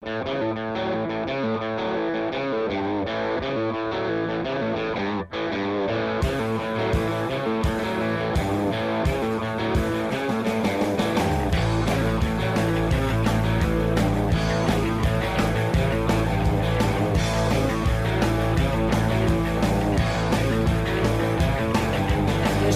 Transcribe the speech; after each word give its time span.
Los 0.00 0.10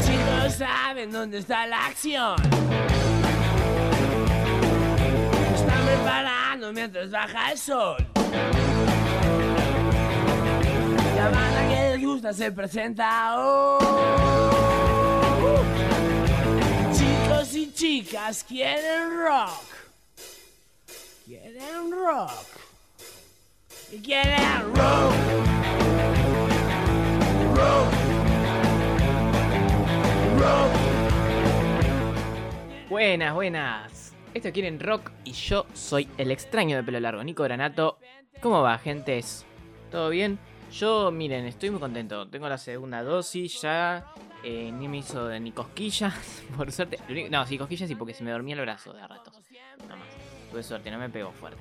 chicos 0.04 0.54
saben 0.58 1.12
dónde 1.12 1.38
está 1.38 1.66
la 1.66 1.86
acción. 1.86 2.71
Mientras 6.82 7.10
baja 7.12 7.52
el 7.52 7.58
sol. 7.58 7.96
La 11.16 11.30
banda 11.30 11.68
que 11.68 11.96
les 11.96 12.04
gusta 12.04 12.32
se 12.32 12.50
presenta 12.50 13.38
hoy. 13.38 13.84
Chicos 16.92 17.54
y 17.54 17.72
chicas 17.72 18.42
quieren 18.42 19.16
rock. 19.16 19.62
Quieren 21.24 21.92
rock. 21.92 22.46
Y 23.92 23.98
quieren 24.00 24.74
rock. 24.74 25.12
Rock. 27.54 27.92
Buenas, 32.88 33.34
buenas. 33.34 33.91
Esto 34.34 34.50
quieren 34.50 34.80
rock 34.80 35.10
y 35.24 35.32
yo 35.32 35.66
soy 35.74 36.08
el 36.16 36.30
extraño 36.30 36.76
de 36.76 36.82
pelo 36.82 36.98
largo, 37.00 37.22
Nico 37.22 37.42
Granato. 37.42 37.98
¿Cómo 38.40 38.62
va, 38.62 38.78
gentes? 38.78 39.44
¿Todo 39.90 40.08
bien? 40.08 40.38
Yo, 40.72 41.10
miren, 41.10 41.44
estoy 41.44 41.70
muy 41.70 41.80
contento. 41.80 42.26
Tengo 42.28 42.48
la 42.48 42.56
segunda 42.56 43.02
dosis 43.02 43.60
ya. 43.60 44.06
eh, 44.42 44.72
ni 44.72 44.88
me 44.88 44.98
hizo 44.98 45.28
ni 45.38 45.52
cosquillas, 45.52 46.42
por 46.56 46.72
suerte. 46.72 46.98
No, 47.30 47.46
sí, 47.46 47.58
cosquillas 47.58 47.88
sí, 47.88 47.94
porque 47.94 48.14
se 48.14 48.24
me 48.24 48.30
dormía 48.30 48.54
el 48.54 48.62
brazo 48.62 48.92
de 48.94 49.02
a 49.02 49.06
ratos. 49.06 49.34
Nada 49.82 49.96
más. 49.96 50.08
Tuve 50.50 50.62
suerte, 50.62 50.90
no 50.90 50.98
me 50.98 51.10
pegó 51.10 51.30
fuerte. 51.32 51.60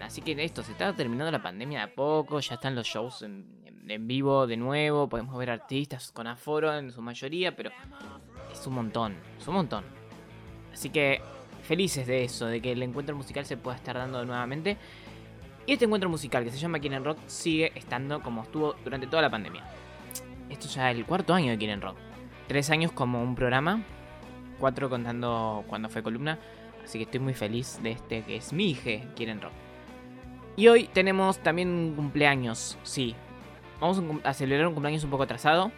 Así 0.00 0.22
que 0.22 0.32
esto, 0.42 0.62
se 0.62 0.72
está 0.72 0.94
terminando 0.94 1.30
la 1.30 1.42
pandemia 1.42 1.80
de 1.80 1.84
a 1.84 1.94
poco, 1.94 2.40
ya 2.40 2.54
están 2.54 2.74
los 2.74 2.86
shows 2.86 3.22
en 3.22 3.62
vivo 4.00 4.46
de 4.46 4.56
nuevo, 4.56 5.08
podemos 5.08 5.36
ver 5.36 5.50
artistas 5.50 6.12
con 6.12 6.26
aforo 6.26 6.74
en 6.74 6.90
su 6.90 7.02
mayoría, 7.02 7.54
pero 7.54 7.70
es 8.50 8.66
un 8.66 8.74
montón, 8.74 9.16
es 9.38 9.46
un 9.46 9.54
montón. 9.54 9.84
Así 10.72 10.88
que 10.88 11.20
felices 11.62 12.06
de 12.06 12.24
eso, 12.24 12.46
de 12.46 12.60
que 12.60 12.72
el 12.72 12.82
encuentro 12.82 13.16
musical 13.16 13.44
se 13.46 13.56
pueda 13.56 13.76
estar 13.76 13.96
dando 13.96 14.24
nuevamente. 14.24 14.76
Y 15.66 15.72
este 15.72 15.84
encuentro 15.84 16.10
musical 16.10 16.44
que 16.44 16.50
se 16.50 16.58
llama 16.58 16.80
Quieren 16.80 17.04
Rock 17.04 17.18
sigue 17.26 17.72
estando 17.74 18.20
como 18.20 18.42
estuvo 18.42 18.74
durante 18.84 19.06
toda 19.06 19.22
la 19.22 19.30
pandemia. 19.30 19.64
Esto 20.50 20.68
ya 20.68 20.90
es 20.90 20.98
el 20.98 21.06
cuarto 21.06 21.34
año 21.34 21.52
de 21.52 21.58
Quieren 21.58 21.80
Rock. 21.80 21.96
Tres 22.48 22.68
años 22.70 22.92
como 22.92 23.22
un 23.22 23.34
programa, 23.34 23.82
cuatro 24.58 24.90
contando 24.90 25.64
cuando 25.68 25.88
fue 25.88 26.02
columna. 26.02 26.38
Así 26.84 26.98
que 26.98 27.04
estoy 27.04 27.20
muy 27.20 27.34
feliz 27.34 27.78
de 27.82 27.92
este 27.92 28.22
que 28.22 28.36
es 28.36 28.52
mi 28.52 28.70
hija 28.70 29.04
Quieren 29.14 29.40
Rock. 29.40 29.52
Y 30.56 30.68
hoy 30.68 30.88
tenemos 30.92 31.38
también 31.38 31.68
un 31.68 31.94
cumpleaños, 31.94 32.76
sí. 32.82 33.14
Vamos 33.80 34.02
a 34.24 34.34
celebrar 34.34 34.66
un 34.66 34.74
cumpleaños 34.74 35.02
un 35.04 35.10
poco 35.10 35.22
atrasado, 35.22 35.72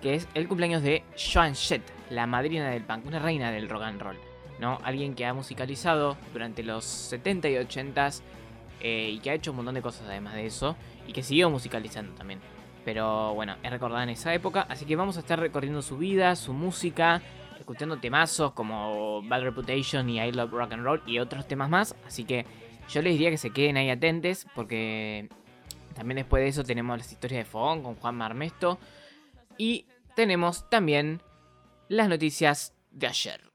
que 0.00 0.14
es 0.14 0.26
el 0.34 0.48
cumpleaños 0.48 0.82
de 0.82 1.04
Joan 1.16 1.54
Jett, 1.54 1.82
la 2.10 2.26
madrina 2.26 2.70
del 2.70 2.84
punk, 2.84 3.06
una 3.06 3.18
reina 3.18 3.50
del 3.50 3.68
rock 3.68 3.82
and 3.82 4.00
roll, 4.00 4.16
¿no? 4.58 4.78
Alguien 4.82 5.14
que 5.14 5.26
ha 5.26 5.34
musicalizado 5.34 6.16
durante 6.32 6.62
los 6.62 6.84
70 6.84 7.48
y 7.48 7.56
80 7.58 8.10
eh, 8.80 9.10
y 9.12 9.18
que 9.20 9.30
ha 9.30 9.34
hecho 9.34 9.50
un 9.50 9.58
montón 9.58 9.74
de 9.74 9.82
cosas 9.82 10.06
además 10.06 10.34
de 10.34 10.46
eso, 10.46 10.76
y 11.06 11.12
que 11.12 11.22
siguió 11.22 11.50
musicalizando 11.50 12.14
también. 12.14 12.40
Pero 12.84 13.34
bueno, 13.34 13.56
es 13.62 13.70
recordada 13.70 14.04
en 14.04 14.10
esa 14.10 14.32
época, 14.34 14.66
así 14.68 14.84
que 14.84 14.96
vamos 14.96 15.16
a 15.16 15.20
estar 15.20 15.38
recorriendo 15.40 15.82
su 15.82 15.98
vida, 15.98 16.36
su 16.36 16.52
música, 16.52 17.20
escuchando 17.58 17.98
temazos 17.98 18.52
como 18.52 19.22
Bad 19.22 19.42
Reputation 19.42 20.08
y 20.08 20.20
I 20.20 20.32
Love 20.32 20.52
Rock 20.52 20.72
and 20.72 20.84
Roll 20.84 21.02
y 21.06 21.18
otros 21.18 21.48
temas 21.48 21.68
más, 21.68 21.96
así 22.06 22.24
que 22.24 22.46
yo 22.88 23.02
les 23.02 23.14
diría 23.14 23.30
que 23.30 23.38
se 23.38 23.50
queden 23.50 23.76
ahí 23.76 23.90
atentes 23.90 24.46
porque 24.54 25.28
también 25.94 26.16
después 26.16 26.42
de 26.42 26.48
eso 26.48 26.62
tenemos 26.62 26.96
las 26.96 27.10
historias 27.10 27.44
de 27.44 27.50
Fogón 27.50 27.82
con 27.82 27.96
Juan 27.96 28.14
Marmesto 28.14 28.78
y 29.58 29.86
tenemos 30.14 30.68
también 30.70 31.22
las 31.88 32.08
noticias 32.08 32.74
de 32.92 33.06
ayer. 33.08 33.45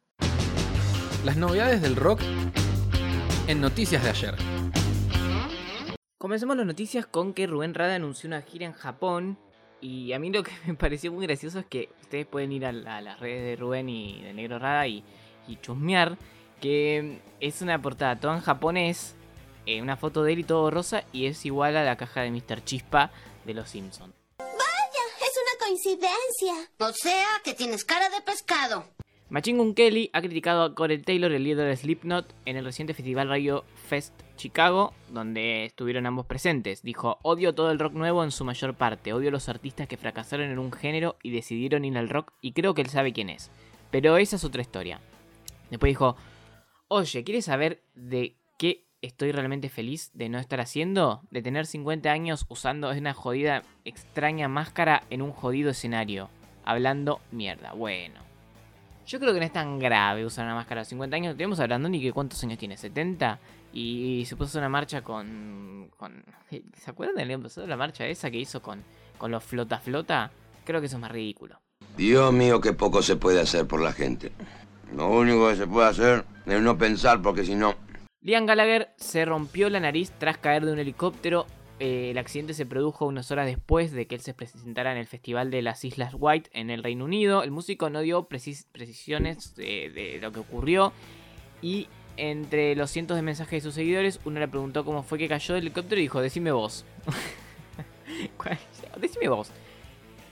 Las 1.24 1.38
novedades 1.38 1.82
del 1.82 1.96
rock 1.96 2.22
en 3.48 3.62
noticias 3.62 4.04
de 4.04 4.10
ayer. 4.10 4.36
Comencemos 6.18 6.56
las 6.58 6.66
noticias 6.66 7.06
con 7.06 7.34
que 7.34 7.48
Rubén 7.48 7.74
Rada 7.74 7.96
anunció 7.96 8.28
una 8.28 8.42
gira 8.42 8.66
en 8.66 8.74
Japón. 8.74 9.38
Y 9.82 10.14
a 10.14 10.20
mí 10.20 10.32
lo 10.32 10.44
que 10.44 10.52
me 10.68 10.74
pareció 10.76 11.12
muy 11.12 11.26
gracioso 11.26 11.60
es 11.60 11.66
que 11.66 11.90
ustedes 12.02 12.26
pueden 12.26 12.52
ir 12.52 12.66
a, 12.66 12.72
la- 12.72 12.98
a 12.98 13.02
las 13.02 13.20
redes 13.20 13.44
de 13.44 13.56
Rubén 13.56 13.90
y 13.90 14.22
de 14.22 14.34
Negro 14.34 14.60
Rada 14.60 14.88
y, 14.88 15.04
y 15.48 15.58
chusmear. 15.62 16.18
Que 16.60 17.20
es 17.40 17.62
una 17.64 17.82
portada 17.82 18.20
toda 18.20 18.36
en 18.36 18.42
japonés, 18.42 19.16
eh, 19.66 19.82
una 19.82 19.98
foto 19.98 20.22
de 20.24 20.34
él 20.34 20.40
y 20.40 20.44
todo 20.44 20.70
rosa, 20.70 21.04
y 21.12 21.26
es 21.26 21.44
igual 21.44 21.76
a 21.76 21.84
la 21.84 21.98
caja 21.98 22.22
de 22.22 22.30
Mr. 22.30 22.64
Chispa 22.64 23.10
de 23.46 23.56
los 23.56 23.68
Simpsons. 23.70 24.14
Es 24.38 25.38
una 25.38 25.66
coincidencia. 25.66 26.70
O 26.78 26.94
sea, 26.94 27.26
que 27.44 27.56
tienes 27.56 27.84
cara 27.84 28.10
de 28.12 28.22
pescado. 28.22 28.86
Machine 29.32 29.60
Gun 29.60 29.74
Kelly 29.76 30.10
ha 30.12 30.22
criticado 30.22 30.62
a 30.62 30.76
Corey 30.76 30.98
Taylor, 30.98 31.32
el 31.32 31.46
líder 31.46 31.66
de 31.66 31.78
Slipknot, 31.78 32.36
en 32.44 32.58
el 32.58 32.66
reciente 32.66 32.94
Festival 32.94 33.30
Radio 33.30 33.64
Fest 33.88 34.14
Chicago, 34.36 34.94
donde 35.08 35.64
estuvieron 35.64 36.06
ambos 36.06 36.26
presentes. 36.26 36.84
Dijo, 36.84 37.18
odio 37.22 37.56
todo 37.56 37.72
el 37.72 37.80
rock 37.80 37.94
nuevo 37.94 38.26
en 38.26 38.32
su 38.32 38.44
mayor 38.44 38.74
parte, 38.74 39.14
odio 39.14 39.32
los 39.32 39.48
artistas 39.48 39.88
que 39.88 39.96
fracasaron 39.96 40.52
en 40.52 40.60
un 40.60 40.74
género 40.74 41.16
y 41.24 41.32
decidieron 41.32 41.86
ir 41.86 41.98
al 41.98 42.10
rock 42.10 42.34
y 42.42 42.52
creo 42.52 42.74
que 42.74 42.82
él 42.82 42.90
sabe 42.90 43.14
quién 43.14 43.30
es. 43.30 43.52
Pero 43.90 44.18
esa 44.18 44.36
es 44.36 44.44
otra 44.44 44.64
historia. 44.64 45.00
Después 45.70 45.92
dijo, 45.92 46.18
oye, 46.90 47.24
¿quieres 47.24 47.46
saber 47.46 47.82
de 47.96 48.36
qué 48.58 48.84
estoy 49.02 49.32
realmente 49.32 49.70
feliz 49.70 50.12
de 50.14 50.28
no 50.28 50.40
estar 50.40 50.60
haciendo? 50.60 51.22
De 51.32 51.42
tener 51.42 51.68
50 51.68 52.12
años 52.12 52.46
usando 52.50 52.92
una 52.92 53.14
jodida 53.14 53.64
extraña 53.86 54.50
máscara 54.50 55.04
en 55.10 55.22
un 55.22 55.32
jodido 55.32 55.70
escenario. 55.70 56.30
Hablando 56.66 57.22
mierda. 57.32 57.72
Bueno. 57.72 58.31
Yo 59.12 59.20
creo 59.20 59.34
que 59.34 59.42
no 59.42 59.46
es 59.46 59.52
tan 59.52 59.78
grave 59.78 60.26
usar 60.26 60.46
una 60.46 60.56
máscara 60.56 60.80
a 60.80 60.84
los 60.84 60.88
50 60.88 61.14
años. 61.18 61.36
Tenemos 61.36 61.60
a 61.60 61.66
Brandoni 61.66 62.02
que 62.02 62.14
cuántos 62.14 62.42
años 62.46 62.58
tiene, 62.58 62.78
70. 62.78 63.40
Y 63.74 64.24
se 64.26 64.38
puso 64.38 64.58
una 64.58 64.70
marcha 64.70 65.02
con, 65.02 65.92
con... 65.98 66.24
¿Se 66.50 66.90
acuerdan 66.90 67.18
del 67.18 67.30
año 67.30 67.44
pasado? 67.44 67.68
La 67.68 67.76
marcha 67.76 68.08
esa 68.08 68.32
que 68.32 68.38
hizo 68.38 68.62
con, 68.62 68.82
con 69.18 69.30
los 69.30 69.44
flota 69.44 69.80
flota. 69.80 70.32
Creo 70.64 70.80
que 70.80 70.86
eso 70.86 70.96
es 70.96 71.02
más 71.02 71.12
ridículo. 71.12 71.60
Dios 71.98 72.32
mío, 72.32 72.62
qué 72.62 72.72
poco 72.72 73.02
se 73.02 73.18
puede 73.18 73.42
hacer 73.42 73.68
por 73.68 73.82
la 73.82 73.92
gente. 73.92 74.32
Lo 74.96 75.10
único 75.10 75.50
que 75.50 75.58
se 75.58 75.68
puede 75.68 75.90
hacer 75.90 76.24
es 76.46 76.62
no 76.62 76.78
pensar, 76.78 77.22
porque 77.22 77.44
si 77.44 77.54
no... 77.54 77.76
Liam 78.22 78.46
Gallagher 78.46 78.94
se 78.96 79.26
rompió 79.26 79.70
la 79.70 79.82
nariz 79.82 80.14
tras 80.20 80.38
caer 80.38 80.66
de 80.66 80.72
un 80.72 80.80
helicóptero. 80.80 81.48
Eh, 81.84 82.12
el 82.12 82.20
accidente 82.20 82.54
se 82.54 82.68
produjo 82.68 83.08
unas 83.08 83.32
horas 83.32 83.48
después 83.48 83.92
de 83.92 84.06
que 84.06 84.14
él 84.14 84.22
se 84.22 84.36
presentara 84.36 84.92
en 84.92 85.00
el 85.00 85.08
Festival 85.08 85.50
de 85.50 85.64
las 85.64 85.84
Islas 85.84 86.14
White 86.16 86.52
en 86.54 86.70
el 86.70 86.84
Reino 86.84 87.06
Unido. 87.06 87.42
El 87.42 87.50
músico 87.50 87.90
no 87.90 88.02
dio 88.02 88.30
precis- 88.30 88.68
precisiones 88.72 89.56
de, 89.56 89.90
de 89.90 90.20
lo 90.22 90.32
que 90.32 90.40
ocurrió. 90.42 90.94
Y 91.64 91.88
entre 92.18 92.76
los 92.76 92.92
cientos 92.92 93.18
de 93.18 93.24
mensajes 93.24 93.64
de 93.64 93.68
sus 93.68 93.74
seguidores, 93.74 94.20
uno 94.26 94.40
le 94.40 94.48
preguntó 94.48 94.86
cómo 94.86 95.02
fue 95.02 95.18
que 95.18 95.28
cayó 95.28 95.56
del 95.56 95.64
helicóptero 95.64 96.00
y 96.00 96.04
dijo, 96.04 96.22
decime 96.22 96.52
vos. 96.52 96.86
Decime 99.00 99.30
vos. 99.30 99.52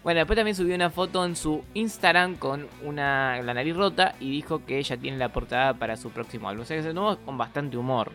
Bueno, 0.03 0.19
después 0.19 0.37
también 0.37 0.55
subió 0.55 0.75
una 0.75 0.89
foto 0.91 1.25
en 1.25 1.35
su 1.35 1.63
Instagram 1.73 2.35
con 2.35 2.67
una, 2.83 3.41
la 3.41 3.53
nariz 3.53 3.75
rota 3.75 4.15
y 4.19 4.29
dijo 4.29 4.65
que 4.65 4.77
ella 4.77 4.97
tiene 4.97 5.17
la 5.17 5.29
portada 5.33 5.73
para 5.73 5.97
su 5.97 6.09
próximo 6.11 6.47
álbum. 6.47 6.61
O 6.63 6.65
sea 6.65 6.77
que 6.77 6.83
se 6.83 6.93
nuevo 6.93 7.17
con 7.25 7.37
bastante 7.37 7.75
humor. 7.77 8.11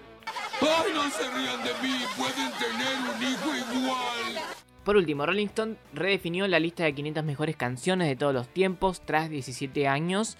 ¡Ay, 0.61 0.93
no 0.95 1.11
se 1.11 1.31
rían 1.31 1.63
de 1.65 1.73
mí! 1.83 2.05
¡Pueden 2.17 2.51
tener 2.53 2.97
un 3.15 3.23
hijo 3.23 3.79
igual! 3.79 4.45
Por 4.85 4.97
último, 4.97 5.25
Rolling 5.25 5.47
Stone 5.47 5.77
redefinió 5.95 6.47
la 6.47 6.59
lista 6.59 6.85
de 6.85 6.95
500 6.95 7.25
mejores 7.25 7.57
canciones 7.57 8.07
de 8.07 8.17
todos 8.17 8.35
los 8.35 8.49
tiempos 8.49 9.01
tras 9.05 9.31
17 9.31 9.89
años. 9.89 10.37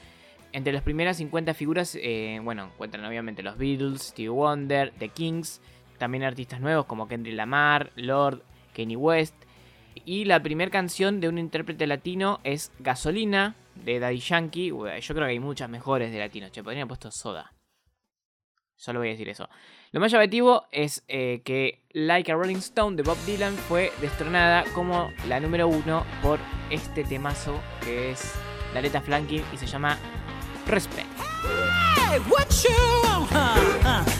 Entre 0.53 0.73
las 0.73 0.83
primeras 0.83 1.17
50 1.17 1.55
figuras, 1.55 1.99
eh, 2.01 2.41
bueno, 2.43 2.67
encuentran 2.67 3.05
obviamente 3.07 3.43
los 3.43 3.57
Beatles, 3.57 4.03
Stevie 4.03 4.29
Wonder, 4.29 4.93
The 4.99 5.09
Kings, 5.09 5.61
también 5.99 6.25
artistas 6.25 6.61
nuevos 6.61 6.85
como 6.87 7.09
Kendrick 7.09 7.35
Lamar, 7.35 7.91
Lord, 7.97 8.43
Kanye 8.75 8.97
West. 8.97 9.35
Y 10.05 10.27
la 10.27 10.43
primera 10.43 10.71
canción 10.71 11.21
de 11.21 11.29
un 11.29 11.39
intérprete 11.39 11.87
latino 11.87 12.41
es 12.45 12.71
Gasolina 12.81 13.57
de 13.75 13.99
Daddy 13.99 14.19
Yankee. 14.19 14.69
Yo 14.69 15.15
creo 15.15 15.27
que 15.27 15.33
hay 15.33 15.41
muchas 15.41 15.71
mejores 15.71 16.13
de 16.13 16.19
latino. 16.19 16.49
Che, 16.51 16.63
podrían 16.63 16.83
haber 16.83 16.89
puesto 16.89 17.11
Soda. 17.11 17.53
Solo 18.77 18.99
voy 19.01 19.09
a 19.09 19.13
decir 19.13 19.29
eso. 19.29 19.49
Lo 19.93 20.01
más 20.01 20.11
llamativo 20.11 20.67
es 20.73 21.05
eh, 21.09 21.43
que 21.45 21.85
Like 21.93 22.33
a 22.33 22.35
Rolling 22.35 22.57
Stone 22.57 22.97
de 22.97 23.03
Bob 23.03 23.17
Dylan 23.27 23.55
fue 23.55 23.93
destronada 24.01 24.65
como 24.75 25.11
la 25.29 25.39
número 25.41 25.69
uno 25.69 26.05
por 26.23 26.41
este 26.71 27.05
temazo 27.05 27.61
que 27.85 28.11
es 28.11 28.35
la 28.73 28.81
Aretha 28.81 29.01
Franklin 29.01 29.45
y 29.53 29.57
se 29.57 29.67
llama 29.67 29.97
Respect. 30.67 31.07
Hey, 31.97 32.21
what 32.29 32.49
you 32.65 34.15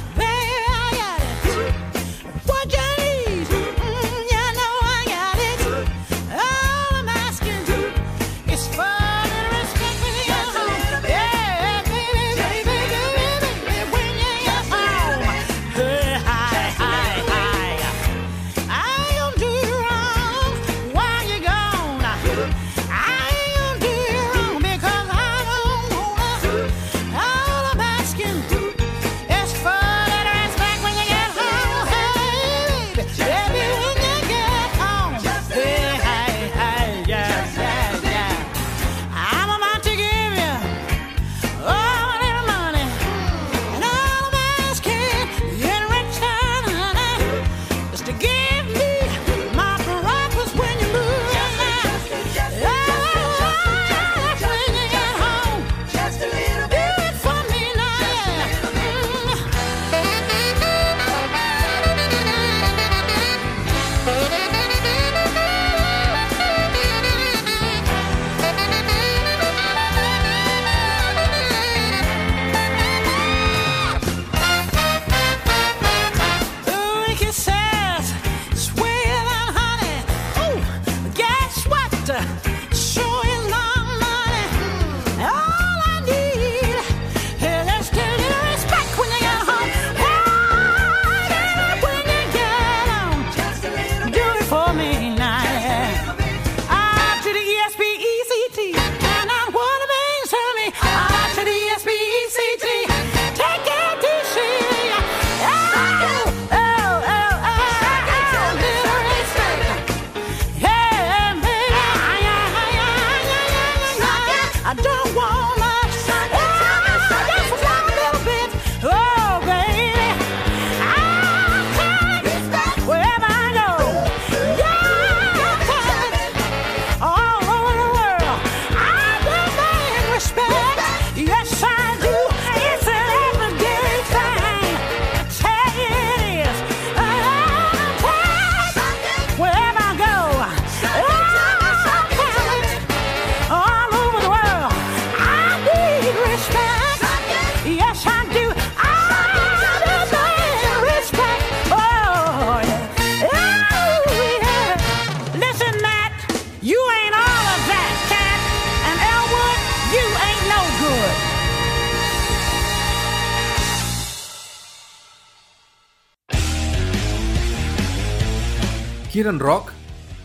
quieren 169.25 169.41
rock, 169.41 169.73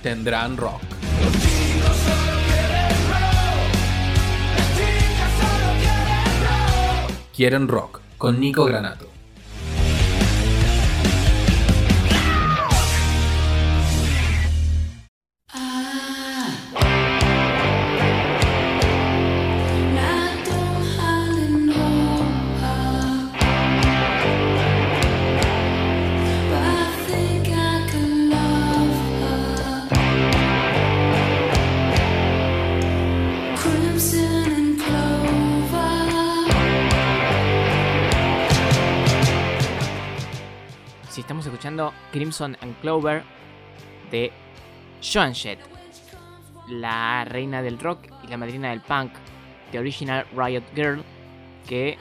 tendrán 0.03 0.57
rock. 0.57 0.81
Quieren 7.33 7.69
rock 7.69 8.01
con 8.17 8.41
Nico 8.41 8.65
Granato. 8.65 9.18
Si 41.19 41.21
estamos 41.21 41.45
escuchando 41.45 41.93
Crimson 42.13 42.55
and 42.61 42.79
Clover 42.79 43.23
de 44.09 44.31
Joan 45.03 45.35
Jett, 45.35 45.59
la 46.69 47.25
reina 47.25 47.61
del 47.61 47.77
rock 47.77 48.05
y 48.23 48.27
la 48.27 48.37
madrina 48.37 48.69
del 48.69 48.79
punk, 48.79 49.11
The 49.73 49.79
Original 49.79 50.25
Riot 50.33 50.63
Girl, 50.73 51.03
que 51.67 51.97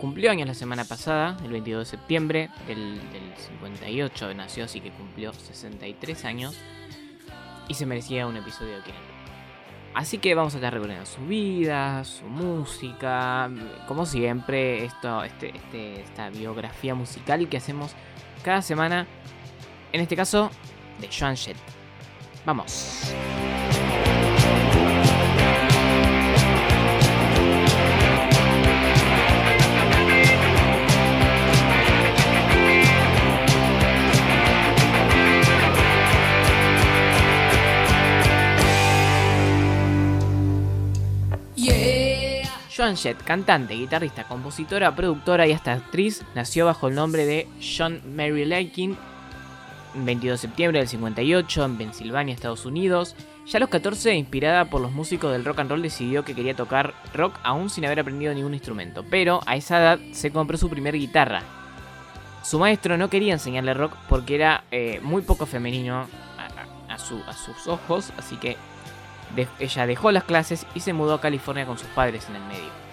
cumplió 0.00 0.32
años 0.32 0.48
la 0.48 0.54
semana 0.54 0.84
pasada, 0.84 1.36
el 1.44 1.52
22 1.52 1.82
de 1.88 1.96
septiembre 1.98 2.50
del, 2.66 2.96
del 3.12 3.32
58 3.60 4.34
nació, 4.34 4.64
así 4.64 4.80
que 4.80 4.90
cumplió 4.90 5.32
63 5.32 6.24
años 6.24 6.56
y 7.68 7.74
se 7.74 7.86
merecía 7.86 8.26
un 8.26 8.38
episodio 8.38 8.74
de 8.78 8.82
Quieren 8.82 9.00
Rock. 9.02 9.08
Así 9.94 10.18
que 10.18 10.34
vamos 10.34 10.52
a 10.54 10.56
estar 10.56 10.72
recorriendo 10.74 11.06
su 11.06 11.24
vida, 11.26 12.02
su 12.02 12.24
música, 12.24 13.48
como 13.86 14.04
siempre, 14.04 14.84
esto, 14.84 15.22
este, 15.22 15.56
este- 15.56 16.00
esta 16.00 16.28
biografía 16.30 16.96
musical 16.96 17.48
que 17.48 17.56
hacemos 17.58 17.94
cada 18.42 18.62
semana, 18.62 19.06
en 19.92 20.00
este 20.00 20.16
caso 20.16 20.50
de 21.00 21.08
Joan 21.08 21.36
Jett. 21.36 21.56
Vamos. 22.44 23.12
Joan 42.78 42.96
Jett, 42.96 43.20
cantante, 43.24 43.74
guitarrista, 43.74 44.22
compositora, 44.22 44.94
productora 44.94 45.48
y 45.48 45.52
hasta 45.52 45.72
actriz, 45.72 46.22
nació 46.36 46.66
bajo 46.66 46.86
el 46.86 46.94
nombre 46.94 47.26
de 47.26 47.48
John 47.60 48.00
Mary 48.14 48.44
Lakin, 48.44 48.96
22 49.94 50.40
de 50.40 50.46
septiembre 50.46 50.78
del 50.78 50.86
58 50.86 51.64
en 51.64 51.76
Pensilvania, 51.76 52.34
Estados 52.34 52.66
Unidos. 52.66 53.16
Ya 53.46 53.56
a 53.56 53.60
los 53.60 53.68
14, 53.68 54.14
inspirada 54.14 54.66
por 54.66 54.80
los 54.80 54.92
músicos 54.92 55.32
del 55.32 55.44
rock 55.44 55.58
and 55.58 55.70
roll, 55.70 55.82
decidió 55.82 56.24
que 56.24 56.36
quería 56.36 56.54
tocar 56.54 56.94
rock 57.14 57.34
aún 57.42 57.68
sin 57.68 57.84
haber 57.84 57.98
aprendido 57.98 58.32
ningún 58.32 58.54
instrumento, 58.54 59.04
pero 59.10 59.40
a 59.46 59.56
esa 59.56 59.80
edad 59.80 59.98
se 60.12 60.30
compró 60.30 60.56
su 60.56 60.70
primer 60.70 60.94
guitarra. 60.96 61.42
Su 62.44 62.60
maestro 62.60 62.96
no 62.96 63.10
quería 63.10 63.32
enseñarle 63.32 63.74
rock 63.74 63.96
porque 64.08 64.36
era 64.36 64.62
eh, 64.70 65.00
muy 65.02 65.22
poco 65.22 65.46
femenino 65.46 66.06
a 66.88 67.34
sus 67.34 67.66
ojos, 67.66 68.12
así 68.16 68.36
que 68.36 68.56
de- 69.34 69.48
ella 69.58 69.86
dejó 69.86 70.12
las 70.12 70.24
clases 70.24 70.66
y 70.74 70.80
se 70.80 70.92
mudó 70.92 71.14
a 71.14 71.20
California 71.20 71.66
con 71.66 71.78
sus 71.78 71.88
padres 71.88 72.26
en 72.28 72.36
el 72.36 72.42
medio. 72.42 72.88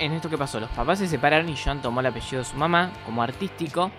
En, 0.00 0.12
esto 0.12 0.30
que 0.30 0.38
pasó, 0.38 0.58
los 0.58 0.70
papás 0.70 1.00
se 1.00 1.06
separaron 1.06 1.48
y 1.50 1.56
Joan 1.56 1.82
tomó 1.82 2.00
el 2.00 2.06
apellido 2.06 2.38
de 2.38 2.44
su 2.48 2.56
mamá 2.56 2.90
como 3.04 3.22
artístico 3.22 3.90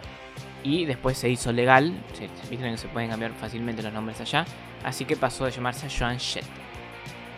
y 0.63 0.85
después 0.85 1.19
se 1.19 1.29
hizo 1.29 1.51
legal. 1.51 1.93
Se, 2.13 2.27
vieron 2.49 2.71
que 2.71 2.77
se 2.79 2.87
pueden 2.87 3.11
cambiar 3.11 3.31
fácilmente 3.33 3.83
los 3.83 3.93
nombres 3.93 4.19
allá. 4.21 4.43
Así 4.83 5.05
que 5.05 5.15
pasó 5.15 5.45
a 5.45 5.49
llamarse 5.49 5.87
Joan 5.87 6.19
Jett. 6.19 6.45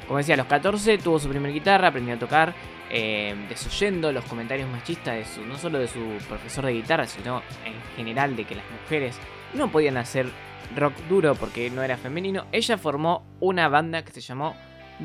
Como 0.08 0.20
decía, 0.20 0.36
a 0.36 0.38
los 0.38 0.48
14 0.48 0.98
tuvo 1.00 1.20
su 1.20 1.28
primer 1.28 1.52
guitarra, 1.52 1.90
aprendió 1.90 2.16
a 2.16 2.20
tocar, 2.20 2.54
eh, 2.90 3.36
desoyendo 3.50 4.10
los 4.14 4.24
comentarios 4.24 4.70
machistas 4.70 5.16
de 5.16 5.26
su, 5.26 5.42
no 5.42 5.58
solo 5.58 5.78
de 5.78 5.90
su 5.90 6.00
profesor 6.30 6.66
de 6.66 6.74
guitarra, 6.74 7.06
sino 7.08 7.44
en 7.66 7.74
general 7.98 8.38
de 8.38 8.46
que 8.46 8.56
las 8.56 8.64
mujeres 8.84 9.18
no 9.54 9.70
podían 9.70 9.98
hacer 9.98 10.28
rock 10.76 10.94
duro 11.10 11.36
porque 11.36 11.70
no 11.70 11.84
era 11.84 11.98
femenino. 11.98 12.46
Ella 12.52 12.78
formó 12.78 13.24
una 13.40 13.70
banda 13.70 14.04
que 14.04 14.12
se 14.12 14.22
llamó 14.22 14.56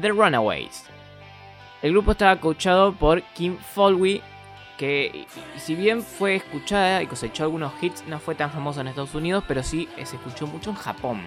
The 0.00 0.08
Runaways. 0.08 0.84
El 1.82 1.92
grupo 1.92 2.12
estaba 2.12 2.40
coachado 2.40 2.92
por 2.94 3.22
Kim 3.34 3.56
Foley, 3.58 4.22
que 4.78 5.26
si 5.56 5.74
bien 5.74 6.02
fue 6.02 6.36
escuchada 6.36 7.02
y 7.02 7.06
cosechó 7.06 7.44
algunos 7.44 7.72
hits, 7.82 8.04
no 8.06 8.18
fue 8.18 8.34
tan 8.34 8.50
famosa 8.50 8.80
en 8.80 8.88
Estados 8.88 9.14
Unidos, 9.14 9.44
pero 9.48 9.62
sí 9.62 9.88
eh, 9.96 10.06
se 10.06 10.16
escuchó 10.16 10.46
mucho 10.46 10.70
en 10.70 10.76
Japón, 10.76 11.22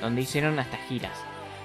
donde 0.00 0.22
hicieron 0.22 0.58
hasta 0.58 0.76
giras. 0.88 1.16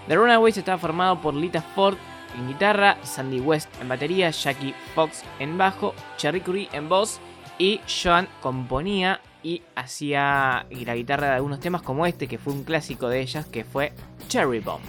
The 0.07 0.15
Runaways 0.15 0.57
estaba 0.57 0.77
formado 0.77 1.19
por 1.19 1.33
Lita 1.33 1.61
Ford 1.61 1.97
en 2.37 2.47
guitarra, 2.47 2.97
Sandy 3.03 3.39
West 3.39 3.69
en 3.81 3.89
batería, 3.89 4.29
Jackie 4.29 4.75
Fox 4.93 5.23
en 5.39 5.57
bajo, 5.57 5.93
Cherry 6.17 6.41
Curry 6.41 6.69
en 6.71 6.87
voz 6.89 7.19
y 7.57 7.81
Joan 7.87 8.27
componía 8.41 9.19
y 9.48 9.62
hacía 9.75 10.66
y 10.70 10.84
la 10.84 10.94
guitarra 10.94 11.27
de 11.27 11.36
algunos 11.36 11.62
temas 11.62 11.82
como 11.82 12.06
este, 12.06 12.27
que 12.27 12.38
fue 12.38 12.51
un 12.51 12.66
clásico 12.66 13.08
de 13.08 13.22
ellas, 13.22 13.46
que 13.46 13.63
fue 13.63 13.94
Cherry 14.27 14.60
Bomb. 14.60 14.82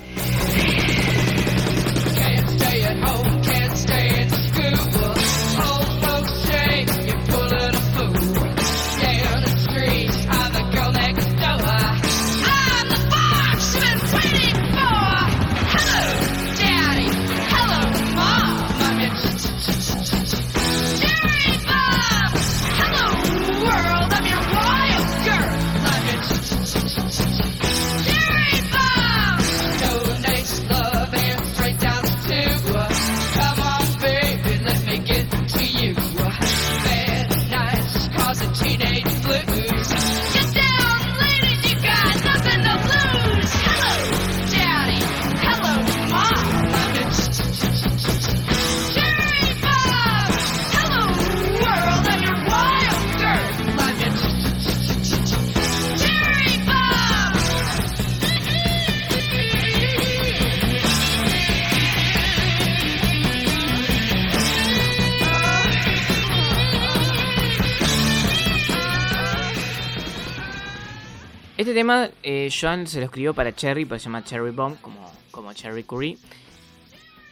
Tema, 71.78 72.10
eh, 72.24 72.50
Joan 72.50 72.88
se 72.88 72.98
lo 72.98 73.04
escribió 73.04 73.34
para 73.34 73.54
Cherry, 73.54 73.84
pues 73.84 74.02
se 74.02 74.06
llama 74.06 74.24
Cherry 74.24 74.50
Bomb, 74.50 74.80
como, 74.80 75.12
como 75.30 75.52
Cherry 75.52 75.84
Curry. 75.84 76.18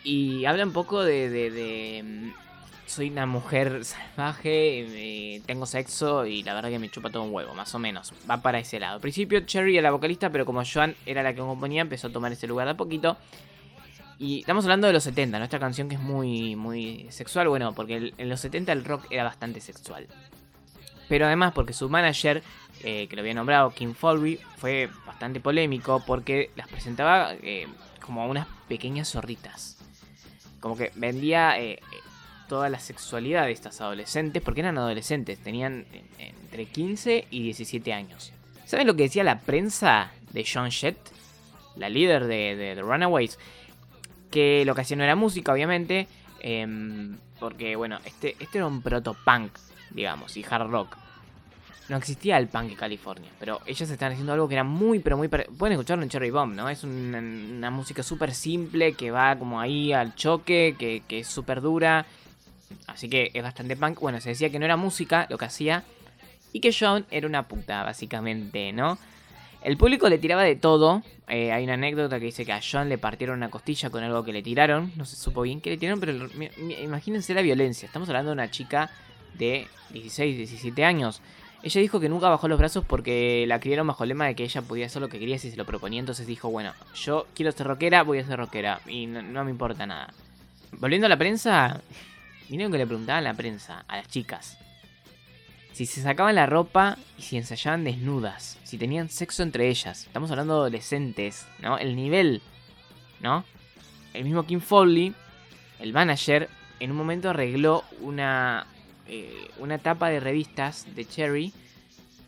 Y 0.04 0.44
habla 0.44 0.64
un 0.64 0.72
poco 0.72 1.02
de, 1.02 2.00
mm, 2.04 2.30
soy 2.86 3.10
una 3.10 3.26
mujer 3.26 3.84
salvaje, 3.84 4.86
eh, 5.34 5.42
tengo 5.46 5.66
sexo 5.66 6.26
y 6.26 6.44
la 6.44 6.54
verdad 6.54 6.70
que 6.70 6.78
me 6.78 6.88
chupa 6.88 7.10
todo 7.10 7.24
un 7.24 7.34
huevo, 7.34 7.54
más 7.54 7.74
o 7.74 7.80
menos. 7.80 8.12
Va 8.30 8.40
para 8.40 8.60
ese 8.60 8.78
lado. 8.78 8.94
Al 8.94 9.00
principio 9.00 9.40
Cherry 9.40 9.78
era 9.78 9.82
la 9.82 9.90
vocalista, 9.90 10.30
pero 10.30 10.46
como 10.46 10.62
Joan 10.64 10.94
era 11.06 11.24
la 11.24 11.34
que 11.34 11.40
componía, 11.40 11.82
empezó 11.82 12.06
a 12.06 12.12
tomar 12.12 12.30
ese 12.30 12.46
lugar 12.46 12.68
de 12.68 12.74
a 12.74 12.76
poquito. 12.76 13.16
Y 14.20 14.38
estamos 14.38 14.64
hablando 14.64 14.86
de 14.86 14.92
los 14.92 15.02
70, 15.02 15.38
nuestra 15.38 15.58
canción 15.58 15.88
que 15.88 15.96
es 15.96 16.00
muy, 16.00 16.54
muy 16.54 17.08
sexual, 17.10 17.48
bueno, 17.48 17.74
porque 17.74 18.12
en 18.16 18.28
los 18.28 18.38
70 18.38 18.70
el 18.70 18.84
rock 18.84 19.06
era 19.10 19.24
bastante 19.24 19.60
sexual. 19.60 20.06
Pero 21.08 21.26
además 21.26 21.52
porque 21.52 21.72
su 21.72 21.88
manager, 21.88 22.44
eh, 22.82 23.06
que 23.08 23.16
lo 23.16 23.22
había 23.22 23.34
nombrado 23.34 23.70
Kim 23.70 23.94
Foley, 23.94 24.38
fue 24.58 24.88
bastante 25.06 25.40
polémico 25.40 26.02
porque 26.06 26.50
las 26.56 26.68
presentaba 26.68 27.34
eh, 27.34 27.66
como 28.00 28.26
unas 28.26 28.46
pequeñas 28.68 29.10
zorritas. 29.10 29.78
Como 30.60 30.76
que 30.76 30.92
vendía 30.94 31.60
eh, 31.60 31.80
toda 32.48 32.68
la 32.68 32.78
sexualidad 32.78 33.46
de 33.46 33.52
estas 33.52 33.80
adolescentes, 33.80 34.42
porque 34.42 34.60
eran 34.60 34.78
adolescentes, 34.78 35.38
tenían 35.38 35.86
entre 36.18 36.66
15 36.66 37.26
y 37.30 37.42
17 37.44 37.92
años. 37.92 38.32
¿Saben 38.64 38.86
lo 38.86 38.94
que 38.94 39.04
decía 39.04 39.24
la 39.24 39.40
prensa 39.40 40.10
de 40.32 40.44
John 40.50 40.70
Jett? 40.70 40.98
La 41.76 41.88
líder 41.88 42.24
de, 42.24 42.56
de 42.56 42.74
The 42.74 42.82
Runaways. 42.82 43.38
Que 44.30 44.64
lo 44.64 44.74
que 44.74 44.80
hacía 44.80 44.96
no 44.96 45.04
era 45.04 45.14
música, 45.14 45.52
obviamente. 45.52 46.08
em, 46.40 47.16
porque, 47.38 47.76
bueno, 47.76 47.98
este, 48.04 48.36
este 48.40 48.58
era 48.58 48.66
un 48.66 48.82
proto-punk, 48.82 49.52
digamos, 49.90 50.36
y 50.36 50.44
hard 50.48 50.70
rock. 50.70 50.96
No 51.88 51.96
existía 51.96 52.36
el 52.38 52.48
punk 52.48 52.70
en 52.70 52.76
California, 52.76 53.30
pero 53.38 53.60
ellos 53.64 53.88
estaban 53.88 54.12
haciendo 54.12 54.32
algo 54.32 54.48
que 54.48 54.54
era 54.54 54.64
muy, 54.64 54.98
pero 54.98 55.16
muy... 55.16 55.28
Pueden 55.28 55.72
escucharlo 55.72 56.02
en 56.02 56.10
Cherry 56.10 56.30
Bomb, 56.30 56.54
¿no? 56.54 56.68
Es 56.68 56.82
una, 56.82 57.70
música 57.70 58.02
súper 58.02 58.34
simple, 58.34 58.94
que 58.94 59.12
va 59.12 59.38
como 59.38 59.60
ahí 59.60 59.92
al 59.92 60.14
choque, 60.16 60.74
que, 60.76 61.02
que 61.06 61.20
es 61.20 61.28
súper 61.28 61.60
dura. 61.60 62.04
Así 62.88 63.08
que 63.08 63.30
es 63.32 63.42
bastante 63.42 63.76
punk. 63.76 64.00
Bueno, 64.00 64.20
se 64.20 64.30
decía 64.30 64.50
que 64.50 64.58
no 64.58 64.64
era 64.64 64.76
música 64.76 65.26
lo 65.30 65.38
que 65.38 65.44
hacía. 65.44 65.84
Y 66.52 66.60
que 66.60 66.74
John 66.76 67.06
era 67.10 67.26
una 67.26 67.46
puta, 67.46 67.84
básicamente, 67.84 68.72
¿no? 68.72 68.98
El 69.62 69.76
público 69.76 70.08
le 70.08 70.18
tiraba 70.18 70.42
de 70.42 70.56
todo. 70.56 71.02
Eh, 71.28 71.52
hay 71.52 71.64
una 71.64 71.74
anécdota 71.74 72.18
que 72.18 72.26
dice 72.26 72.44
que 72.44 72.52
a 72.52 72.60
John 72.60 72.88
le 72.88 72.98
partieron 72.98 73.36
una 73.36 73.50
costilla 73.50 73.90
con 73.90 74.02
algo 74.04 74.24
que 74.24 74.32
le 74.32 74.42
tiraron. 74.42 74.92
No 74.96 75.04
se 75.04 75.16
supo 75.16 75.42
bien 75.42 75.60
qué 75.60 75.70
le 75.70 75.76
tiraron, 75.76 76.00
pero 76.00 76.28
imagínense 76.82 77.34
la 77.34 77.42
violencia. 77.42 77.86
Estamos 77.86 78.08
hablando 78.08 78.30
de 78.30 78.34
una 78.34 78.50
chica 78.50 78.90
de 79.34 79.66
16, 79.90 80.36
17 80.36 80.84
años. 80.84 81.20
Ella 81.62 81.80
dijo 81.80 81.98
que 82.00 82.08
nunca 82.08 82.28
bajó 82.28 82.48
los 82.48 82.58
brazos 82.58 82.84
porque 82.84 83.44
la 83.48 83.58
criaron 83.60 83.86
bajo 83.86 84.04
el 84.04 84.10
lema 84.10 84.26
de 84.26 84.34
que 84.34 84.44
ella 84.44 84.62
podía 84.62 84.86
hacer 84.86 85.02
lo 85.02 85.08
que 85.08 85.18
quería 85.18 85.38
si 85.38 85.50
se 85.50 85.56
lo 85.56 85.64
proponía. 85.64 86.00
Entonces 86.00 86.26
dijo, 86.26 86.50
bueno, 86.50 86.72
yo 86.94 87.26
quiero 87.34 87.50
ser 87.52 87.66
rockera, 87.66 88.02
voy 88.02 88.18
a 88.18 88.26
ser 88.26 88.38
rockera. 88.38 88.80
Y 88.86 89.06
no, 89.06 89.44
me 89.44 89.50
importa 89.50 89.86
nada. 89.86 90.12
Volviendo 90.72 91.06
a 91.06 91.08
la 91.08 91.16
prensa, 91.16 91.80
miren 92.48 92.70
que 92.70 92.78
le 92.78 92.86
preguntaban 92.86 93.24
a 93.26 93.30
la 93.30 93.34
prensa, 93.34 93.84
a 93.88 93.96
las 93.96 94.08
chicas. 94.08 94.58
Si 95.72 95.86
se 95.86 96.02
sacaban 96.02 96.34
la 96.34 96.46
ropa 96.46 96.96
y 97.18 97.22
si 97.22 97.36
ensayaban 97.36 97.84
desnudas. 97.84 98.58
Si 98.64 98.78
tenían 98.78 99.08
sexo 99.08 99.42
entre 99.42 99.68
ellas. 99.68 100.06
Estamos 100.06 100.30
hablando 100.30 100.54
de 100.54 100.60
adolescentes, 100.60 101.46
¿no? 101.58 101.78
El 101.78 101.96
nivel, 101.96 102.42
¿no? 103.20 103.44
El 104.14 104.24
mismo 104.24 104.46
Kim 104.46 104.60
Foley, 104.60 105.14
el 105.80 105.92
manager, 105.92 106.48
en 106.80 106.90
un 106.90 106.96
momento 106.96 107.30
arregló 107.30 107.84
una, 108.00 108.66
eh, 109.08 109.50
una 109.58 109.78
tapa 109.78 110.08
de 110.08 110.20
revistas 110.20 110.86
de 110.94 111.04
Cherry. 111.04 111.52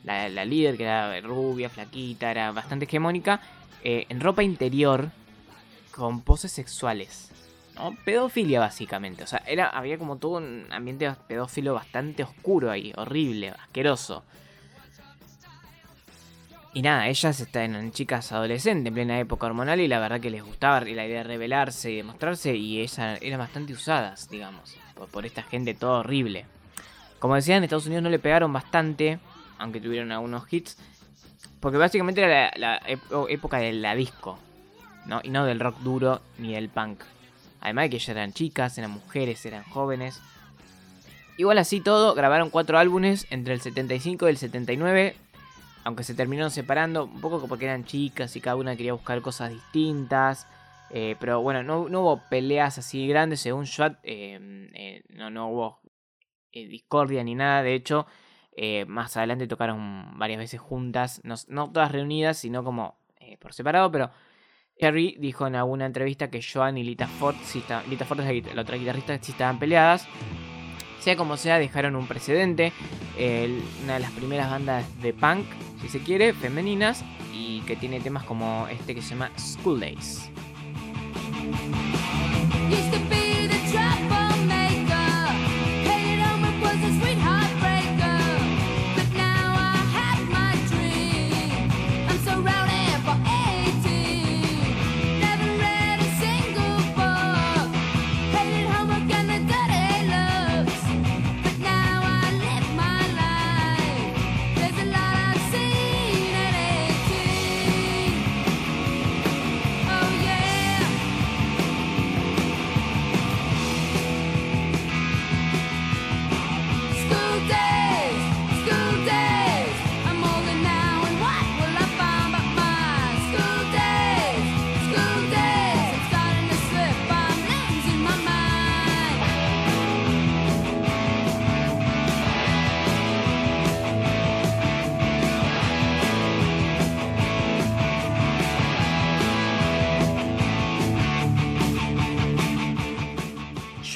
La, 0.04 0.28
líder, 0.44 0.76
que 0.76 0.85
era 0.85 1.20
rubia, 1.20 1.68
flaquita, 1.68 2.30
era 2.30 2.50
bastante 2.52 2.87
hegemónica. 2.87 3.40
eh, 3.85 4.06
en 4.08 4.20
ropa 4.20 4.42
interior 4.42 5.11
con 5.92 6.23
poses 6.23 6.52
sexuales. 6.52 7.30
Pedofilia, 8.04 8.61
básicamente. 8.61 9.23
O 9.25 9.26
sea, 9.26 9.42
era, 9.47 9.68
había 9.68 9.99
como 9.99 10.16
todo 10.16 10.38
un 10.38 10.66
ambiente 10.70 11.12
pedófilo 11.28 11.75
bastante 11.75 12.23
oscuro 12.23 12.70
ahí, 12.70 12.92
horrible, 12.97 13.50
asqueroso. 13.50 14.25
Y 16.75 16.82
nada, 16.82 17.08
ellas 17.08 17.40
están 17.40 17.92
chicas 17.92 18.30
adolescentes 18.32 18.88
en 18.88 18.94
plena 18.94 19.18
época 19.18 19.47
hormonal 19.47 19.80
y 19.80 19.88
la 19.88 19.99
verdad 20.00 20.20
que 20.20 20.30
les 20.30 20.44
gustaba 20.44 20.80
la 20.80 21.06
idea 21.06 21.18
de 21.18 21.25
rebelarse 21.25 21.90
y 21.90 21.97
demostrarse 21.97 22.54
y 22.54 22.80
ellas 22.80 23.18
eran 23.20 23.38
bastante 23.38 23.73
usadas, 23.73 24.28
digamos, 24.28 24.76
por, 24.94 25.08
por 25.08 25.26
esta 25.26 25.42
gente 25.42 25.75
toda 25.75 26.00
horrible. 26.00 26.47
Como 27.18 27.34
decía, 27.34 27.56
en 27.56 27.64
Estados 27.64 27.87
Unidos 27.87 28.02
no 28.02 28.10
le 28.10 28.18
pegaron 28.18 28.52
bastante, 28.52 29.18
aunque 29.58 29.80
tuvieron 29.80 30.12
algunos 30.12 30.50
hits, 30.52 30.76
porque 31.60 31.78
básicamente 31.78 32.22
era 32.22 32.52
la, 32.56 32.80
época 33.28 33.58
de 33.58 33.72
la 33.72 33.94
disco, 33.94 34.38
¿no? 35.06 35.20
Y 35.22 35.30
no 35.30 35.44
del 35.44 35.60
rock 35.60 35.78
duro 35.80 36.20
ni 36.38 36.54
del 36.54 36.68
punk. 36.68 37.02
Además 37.60 37.84
de 37.84 37.90
que 37.90 37.96
ellas 37.96 38.08
eran 38.10 38.32
chicas, 38.32 38.78
eran 38.78 38.92
mujeres, 38.92 39.44
eran 39.44 39.64
jóvenes. 39.64 40.20
Igual 41.37 41.58
así 41.58 41.80
todo, 41.80 42.14
grabaron 42.14 42.50
cuatro 42.50 42.78
álbumes 42.78 43.26
entre 43.30 43.54
el 43.54 43.60
75 43.60 44.26
y 44.26 44.30
el 44.30 44.37
79. 44.37 45.16
Aunque 45.84 46.04
se 46.04 46.14
terminaron 46.14 46.50
separando, 46.50 47.04
un 47.04 47.20
poco 47.20 47.46
porque 47.48 47.64
eran 47.64 47.84
chicas 47.84 48.37
y 48.37 48.40
cada 48.40 48.56
una 48.56 48.76
quería 48.76 48.92
buscar 48.92 49.20
cosas 49.22 49.50
distintas. 49.50 50.46
eh, 50.90 51.16
pero 51.18 51.40
bueno, 51.42 51.62
no, 51.62 51.88
no 51.88 52.02
hubo 52.02 52.22
peleas 52.28 52.78
así 52.78 53.08
grandes 53.08 53.40
según 53.40 53.66
Schwartz. 53.66 53.98
eh, 54.04 54.70
eh, 54.75 55.02
no, 55.10 55.30
no 55.30 55.48
hubo 55.48 55.80
discordia 56.52 57.23
ni 57.25 57.35
nada. 57.35 57.62
De 57.62 57.75
hecho, 57.75 58.07
eh, 58.57 58.85
más 58.87 59.17
adelante 59.17 59.47
tocaron 59.47 60.19
varias 60.19 60.38
veces 60.38 60.61
juntas. 60.61 61.21
No, 61.25 61.71
todas 61.71 61.93
reunidas, 61.93 62.38
sino 62.38 62.64
como 62.64 62.99
eh, 63.21 63.37
por 63.38 63.52
separado. 63.52 63.90
Pero 63.93 64.11
Cherry 64.81 65.17
dijo 65.19 65.47
en 65.47 65.57
alguna 65.57 65.87
entrevista 65.87 66.31
que 66.31 66.40
Joan 66.43 66.78
y 66.78 66.85
Lita 66.85 67.07
Ford, 67.07 67.37
sí 67.45 67.59
esta- 67.61 67.83
Lita 67.85 68.05
Ford 68.05 68.21
es 68.21 68.47
la, 68.47 68.55
la 68.55 68.62
otra 68.62 68.76
guitarrista, 68.76 69.19
sí 69.21 69.33
estaban 69.33 69.59
peleadas. 69.59 70.07
Sea 71.00 71.17
como 71.17 71.37
sea, 71.37 71.59
dejaron 71.59 71.95
un 71.97 72.07
precedente. 72.09 72.73
una 73.85 73.95
de 73.95 74.00
las 74.00 74.11
primeras 74.12 74.50
bandas 74.50 74.85
de 75.02 75.12
punk, 75.12 75.47
si 75.81 75.88
se 75.88 76.00
quiere, 76.00 76.33
femeninas. 76.33 77.05
Y 77.33 77.61
que 77.62 77.76
tiene 77.76 78.00
temas 78.00 78.25
como 78.25 78.67
este 78.69 78.95
que 78.97 79.02
se 79.02 79.11
llama 79.11 79.31
School 79.38 79.78
Days. 79.81 80.28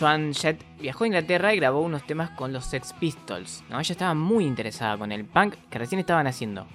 Joan 0.02 0.34
Jett 0.34 0.60
viajó 0.80 1.04
a 1.04 1.06
Inglaterra 1.06 1.54
y 1.54 1.58
grabó 1.58 1.80
unos 1.80 2.04
temas 2.04 2.30
con 2.30 2.52
los 2.52 2.64
Sex 2.64 2.92
Pistols. 2.94 3.62
¿no? 3.70 3.78
Ella 3.78 3.92
estaba 3.92 4.14
muy 4.14 4.44
interesada 4.44 4.98
con 4.98 5.12
el 5.12 5.24
punk 5.24 5.54
que 5.70 5.78
recién 5.78 6.00
estaban 6.00 6.26
haciendo. 6.26 6.66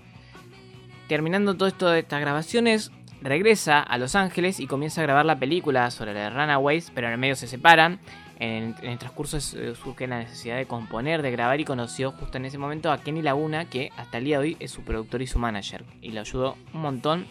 Terminando 1.09 1.57
todo 1.57 1.67
esto 1.67 1.89
de 1.89 1.99
estas 1.99 2.21
grabaciones, 2.21 2.89
regresa 3.21 3.81
a 3.81 3.97
Los 3.97 4.15
Ángeles 4.15 4.61
y 4.61 4.67
comienza 4.67 5.01
a 5.01 5.03
grabar 5.03 5.25
la 5.25 5.37
película 5.39 5.91
sobre 5.91 6.13
la 6.13 6.29
Runaways, 6.29 6.89
pero 6.95 7.07
en 7.07 7.13
el 7.13 7.19
medio 7.19 7.35
se 7.35 7.47
separan. 7.47 7.99
En, 8.39 8.75
en 8.81 8.91
el 8.91 8.97
transcurso 8.97 9.35
eh, 9.37 9.75
surge 9.75 10.07
la 10.07 10.19
necesidad 10.19 10.55
de 10.55 10.65
componer, 10.65 11.21
de 11.21 11.31
grabar 11.31 11.59
y 11.59 11.65
conoció 11.65 12.13
justo 12.13 12.37
en 12.37 12.45
ese 12.45 12.57
momento 12.57 12.93
a 12.93 12.99
Kenny 12.99 13.21
Laguna, 13.21 13.65
que 13.65 13.91
hasta 13.97 14.19
el 14.19 14.23
día 14.23 14.37
de 14.37 14.43
hoy 14.43 14.57
es 14.61 14.71
su 14.71 14.83
productor 14.83 15.21
y 15.21 15.27
su 15.27 15.37
manager. 15.37 15.83
Y 16.01 16.11
le 16.11 16.21
ayudó 16.21 16.55
un 16.73 16.79
montón. 16.79 17.25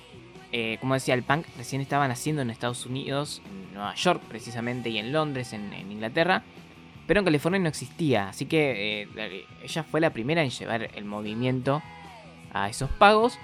Eh, 0.52 0.78
como 0.80 0.94
decía, 0.94 1.14
el 1.14 1.22
punk 1.22 1.46
recién 1.56 1.80
estaban 1.80 2.10
haciendo 2.10 2.42
en 2.42 2.50
Estados 2.50 2.86
Unidos, 2.86 3.42
en 3.46 3.74
Nueva 3.74 3.94
York 3.94 4.22
precisamente, 4.28 4.88
y 4.90 4.98
en 4.98 5.12
Londres, 5.12 5.52
en, 5.52 5.72
Inglaterra. 5.90 6.42
Pero 7.06 7.20
en 7.20 7.24
California 7.24 7.60
no 7.60 7.68
existía, 7.68 8.28
así 8.28 8.46
que 8.46 9.02
eh, 9.02 9.08
la- 9.14 9.28
ella 9.64 9.82
fue 9.84 10.00
la 10.00 10.10
primera 10.10 10.42
en 10.42 10.50
llevar 10.50 10.88
el 10.94 11.04
movimiento 11.04 11.82
a 12.52 12.68
esos 12.68 12.90
pagos. 12.90 13.38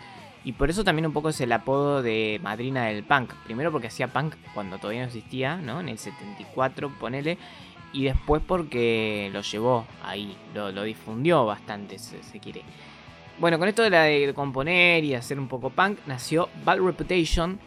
Y 0.45 0.53
por 0.53 0.71
eso 0.71 0.83
también 0.83 1.07
un 1.07 1.13
poco 1.13 1.29
es 1.29 1.41
el 1.41 1.53
apodo 1.53 2.03
de 2.03 2.41
madrina 2.43 2.87
del 2.87 3.05
punk. 3.05 3.33
Primero 3.45 3.71
porque 3.71 3.87
hacía 3.87 4.09
punk 4.09 4.35
cuando 4.55 4.79
todavía 4.79 5.03
no 5.03 5.07
existía, 5.07 5.57
¿no? 5.57 5.81
En 5.81 5.89
el 5.89 5.99
74, 5.99 6.91
ponele. 6.99 7.39
Y 7.93 8.05
después 8.05 8.43
porque 8.45 9.31
lo 9.33 9.43
llevó 9.43 9.87
ahí, 10.03 10.37
lo, 10.55 10.83
difundió 10.83 11.45
bastante, 11.45 11.99
se 11.99 12.41
quiere. 12.41 12.63
Bueno, 13.43 13.59
con 13.59 13.67
esto 13.67 13.83
de 13.83 13.91
la 13.91 14.05
de 14.05 14.33
componer 14.35 15.03
y 15.03 15.17
hacer 15.17 15.41
un 15.41 15.49
poco 15.49 15.71
punk, 15.71 15.99
nació 16.07 16.49
Bad 16.65 16.79
Reputation, 16.79 17.59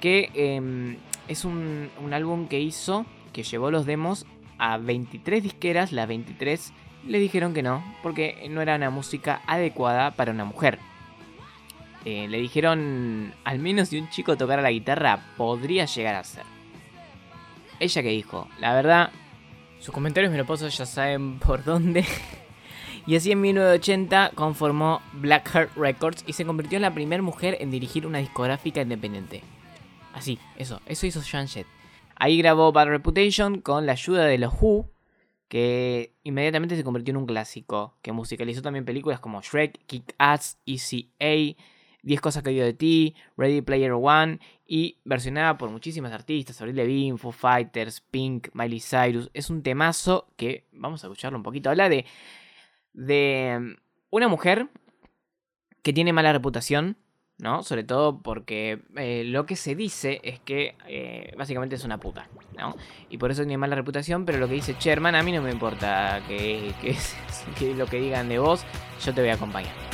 que 0.00 0.30
eh, 0.32 0.96
es 1.28 1.44
un, 1.44 1.90
un 2.02 2.14
álbum 2.14 2.48
que 2.48 2.60
hizo, 2.60 3.04
que 3.34 3.42
llevó 3.42 3.70
los 3.70 3.84
demos 3.84 4.24
a 4.56 4.78
23 4.78 5.42
disqueras, 5.42 5.92
las 5.92 6.08
23 6.08 6.72
le 7.06 7.18
dijeron 7.18 7.52
que 7.52 7.62
no, 7.62 7.84
porque 8.02 8.48
no 8.48 8.62
era 8.62 8.76
una 8.76 8.88
música 8.88 9.42
adecuada 9.46 10.12
para 10.12 10.32
una 10.32 10.46
mujer. 10.46 10.78
Eh, 12.06 12.26
le 12.26 12.38
dijeron, 12.38 13.34
al 13.44 13.58
menos 13.58 13.90
si 13.90 13.98
un 13.98 14.08
chico 14.08 14.38
tocara 14.38 14.62
la 14.62 14.70
guitarra, 14.70 15.34
podría 15.36 15.84
llegar 15.84 16.14
a 16.14 16.24
ser. 16.24 16.44
Ella 17.80 18.02
que 18.02 18.08
dijo, 18.08 18.48
la 18.60 18.72
verdad, 18.72 19.10
sus 19.78 19.92
comentarios 19.92 20.32
me 20.32 20.38
lo 20.38 20.46
paso 20.46 20.68
ya 20.68 20.86
saben 20.86 21.38
por 21.38 21.64
dónde. 21.64 22.06
Y 23.08 23.16
así 23.16 23.32
en 23.32 23.40
1980 23.40 24.32
conformó 24.34 25.00
Black 25.14 25.48
Heart 25.48 25.76
Records 25.76 26.24
y 26.26 26.34
se 26.34 26.44
convirtió 26.44 26.76
en 26.76 26.82
la 26.82 26.92
primera 26.92 27.22
mujer 27.22 27.56
en 27.58 27.70
dirigir 27.70 28.06
una 28.06 28.18
discográfica 28.18 28.82
independiente. 28.82 29.42
Así, 30.12 30.38
eso, 30.58 30.82
eso 30.84 31.06
hizo 31.06 31.22
Joan 31.22 31.48
Jett. 31.48 31.66
Ahí 32.16 32.36
grabó 32.36 32.70
Bad 32.70 32.88
Reputation 32.88 33.62
con 33.62 33.86
la 33.86 33.92
ayuda 33.92 34.26
de 34.26 34.36
los 34.36 34.52
Who, 34.60 34.90
que 35.48 36.12
inmediatamente 36.22 36.76
se 36.76 36.84
convirtió 36.84 37.12
en 37.12 37.16
un 37.16 37.24
clásico, 37.24 37.96
que 38.02 38.12
musicalizó 38.12 38.60
también 38.60 38.84
películas 38.84 39.20
como 39.20 39.40
Shrek, 39.40 39.86
Kick 39.86 40.14
Ass, 40.18 40.58
Easy 40.66 41.10
A, 41.18 41.56
10 42.02 42.20
cosas 42.20 42.42
que 42.42 42.50
de 42.50 42.74
ti, 42.74 43.16
Ready 43.38 43.62
Player 43.62 43.92
One 43.92 44.38
y 44.66 44.98
versionada 45.06 45.56
por 45.56 45.70
muchísimas 45.70 46.12
artistas, 46.12 46.60
Avril 46.60 46.76
Lavigne, 46.76 47.16
Foo 47.16 47.32
Fighters, 47.32 48.02
Pink, 48.02 48.48
Miley 48.52 48.80
Cyrus. 48.80 49.30
Es 49.32 49.48
un 49.48 49.62
temazo 49.62 50.28
que 50.36 50.66
vamos 50.72 51.02
a 51.02 51.06
escucharlo 51.06 51.38
un 51.38 51.42
poquito. 51.42 51.70
Habla 51.70 51.88
de 51.88 52.04
de 52.92 53.58
mm, 53.60 53.76
una 54.10 54.28
mujer 54.28 54.68
que 55.82 55.92
tiene 55.92 56.12
mala 56.12 56.32
reputación, 56.32 56.96
¿no? 57.38 57.62
Sobre 57.62 57.84
todo 57.84 58.20
porque 58.20 58.82
eh, 58.96 59.22
lo 59.24 59.46
que 59.46 59.56
se 59.56 59.74
dice 59.74 60.20
es 60.24 60.40
que 60.40 60.74
eh, 60.86 61.32
básicamente 61.36 61.76
es 61.76 61.84
una 61.84 61.98
puta, 61.98 62.28
¿no? 62.56 62.76
Y 63.08 63.18
por 63.18 63.30
eso 63.30 63.42
tiene 63.42 63.58
mala 63.58 63.76
reputación, 63.76 64.24
pero 64.24 64.38
lo 64.38 64.48
que 64.48 64.54
dice 64.54 64.76
Sherman 64.78 65.14
a 65.14 65.22
mí 65.22 65.32
no 65.32 65.42
me 65.42 65.50
importa 65.50 66.22
que, 66.26 66.72
que, 66.80 66.96
que 67.58 67.74
lo 67.74 67.86
que 67.86 68.00
digan 68.00 68.28
de 68.28 68.38
vos, 68.38 68.64
yo 69.04 69.14
te 69.14 69.20
voy 69.20 69.30
a 69.30 69.34
acompañar. 69.34 69.87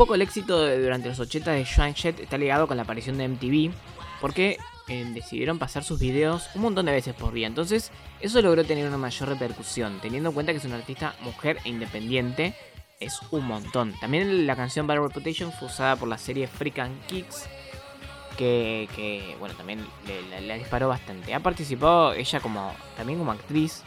Poco 0.00 0.14
el 0.14 0.22
éxito 0.22 0.66
durante 0.78 1.10
los 1.10 1.20
80 1.20 1.52
de 1.52 1.66
Joan 1.66 1.94
Jett 1.94 2.20
está 2.20 2.38
ligado 2.38 2.66
con 2.66 2.78
la 2.78 2.84
aparición 2.84 3.18
de 3.18 3.28
MTV, 3.28 3.70
porque 4.22 4.56
eh, 4.88 5.04
decidieron 5.12 5.58
pasar 5.58 5.84
sus 5.84 6.00
videos 6.00 6.48
un 6.54 6.62
montón 6.62 6.86
de 6.86 6.92
veces 6.92 7.14
por 7.14 7.34
día. 7.34 7.46
Entonces, 7.46 7.92
eso 8.18 8.40
logró 8.40 8.64
tener 8.64 8.88
una 8.88 8.96
mayor 8.96 9.28
repercusión, 9.28 10.00
teniendo 10.00 10.30
en 10.30 10.34
cuenta 10.34 10.52
que 10.52 10.58
es 10.58 10.64
una 10.64 10.76
artista 10.76 11.14
mujer 11.20 11.58
e 11.66 11.68
independiente. 11.68 12.54
Es 12.98 13.20
un 13.30 13.44
montón. 13.44 13.92
También 14.00 14.46
la 14.46 14.56
canción 14.56 14.86
Bad 14.86 15.00
Reputation 15.00 15.52
fue 15.52 15.68
usada 15.68 15.96
por 15.96 16.08
la 16.08 16.16
serie 16.16 16.46
Freak 16.46 16.78
and 16.78 17.04
Kicks, 17.04 17.44
que, 18.38 19.36
bueno, 19.38 19.54
también 19.54 19.84
le, 20.06 20.40
le 20.40 20.58
disparó 20.58 20.88
bastante. 20.88 21.34
Ha 21.34 21.40
participado 21.40 22.14
ella 22.14 22.40
como 22.40 22.72
también 22.96 23.18
como 23.18 23.32
actriz 23.32 23.82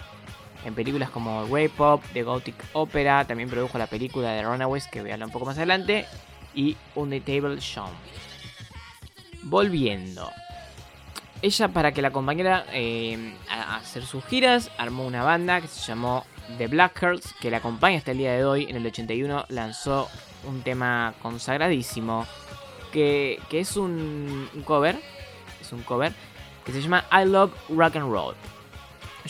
en 0.65 0.75
películas 0.75 1.09
como 1.09 1.45
Ray 1.47 1.67
Pop, 1.67 2.03
The 2.13 2.23
Gothic 2.23 2.55
Opera, 2.73 3.25
también 3.25 3.49
produjo 3.49 3.77
la 3.77 3.87
película 3.87 4.31
de 4.31 4.43
Runaways 4.43 4.87
que 4.87 5.01
voy 5.01 5.11
a 5.11 5.13
hablar 5.13 5.27
un 5.27 5.33
poco 5.33 5.45
más 5.45 5.57
adelante, 5.57 6.05
y 6.53 6.77
On 6.95 7.09
the 7.09 7.19
Table 7.19 7.59
Show. 7.59 7.87
Volviendo. 9.43 10.29
Ella 11.41 11.67
para 11.67 11.91
que 11.91 12.01
la 12.01 12.07
acompañara 12.07 12.65
eh, 12.71 13.33
a 13.49 13.77
hacer 13.77 14.05
sus 14.05 14.23
giras, 14.25 14.71
armó 14.77 15.05
una 15.05 15.23
banda 15.23 15.59
que 15.59 15.67
se 15.67 15.85
llamó 15.85 16.25
The 16.57 16.67
Black 16.67 16.99
Girls, 16.99 17.33
que 17.41 17.51
la 17.51 17.57
acompaña 17.57 17.97
hasta 17.97 18.11
el 18.11 18.19
día 18.19 18.33
de 18.33 18.45
hoy. 18.45 18.65
En 18.69 18.77
el 18.77 18.85
81 18.85 19.45
lanzó 19.49 20.09
un 20.45 20.61
tema 20.61 21.13
consagradísimo, 21.21 22.25
que, 22.93 23.41
que 23.49 23.59
es 23.59 23.75
un, 23.75 24.49
un 24.53 24.61
cover, 24.63 24.97
es 25.59 25.73
un 25.73 25.83
cover, 25.83 26.13
que 26.65 26.71
se 26.71 26.81
llama 26.81 27.05
I 27.11 27.25
Love 27.25 27.51
Rock 27.69 27.97
and 27.97 28.09
Roll. 28.09 28.35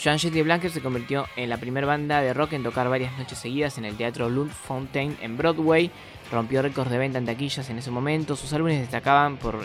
Joan 0.02 0.18
Jett 0.18 0.34
y 0.34 0.42
Blanker 0.42 0.70
se 0.70 0.80
convirtió 0.80 1.26
en 1.36 1.48
la 1.48 1.56
primera 1.56 1.86
banda 1.86 2.20
de 2.20 2.34
rock 2.34 2.54
en 2.54 2.64
tocar 2.64 2.88
varias 2.88 3.16
noches 3.16 3.38
seguidas 3.38 3.78
en 3.78 3.84
el 3.84 3.96
Teatro 3.96 4.28
Lund 4.28 4.50
Fontaine 4.50 5.16
en 5.20 5.36
Broadway. 5.36 5.90
Rompió 6.32 6.62
récords 6.62 6.90
de 6.90 6.98
venta 6.98 7.18
en 7.18 7.26
taquillas 7.26 7.70
en 7.70 7.78
ese 7.78 7.92
momento. 7.92 8.34
Sus 8.34 8.52
álbumes 8.52 8.80
destacaban 8.80 9.36
por 9.36 9.60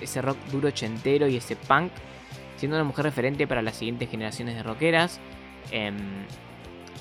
ese 0.00 0.20
rock 0.20 0.36
duro 0.50 0.68
ochentero 0.68 1.28
y 1.28 1.36
ese 1.36 1.54
punk, 1.54 1.92
siendo 2.56 2.76
una 2.76 2.84
mujer 2.84 3.04
referente 3.04 3.46
para 3.46 3.62
las 3.62 3.76
siguientes 3.76 4.10
generaciones 4.10 4.56
de 4.56 4.64
rockeras. 4.64 5.20
Em, 5.70 5.96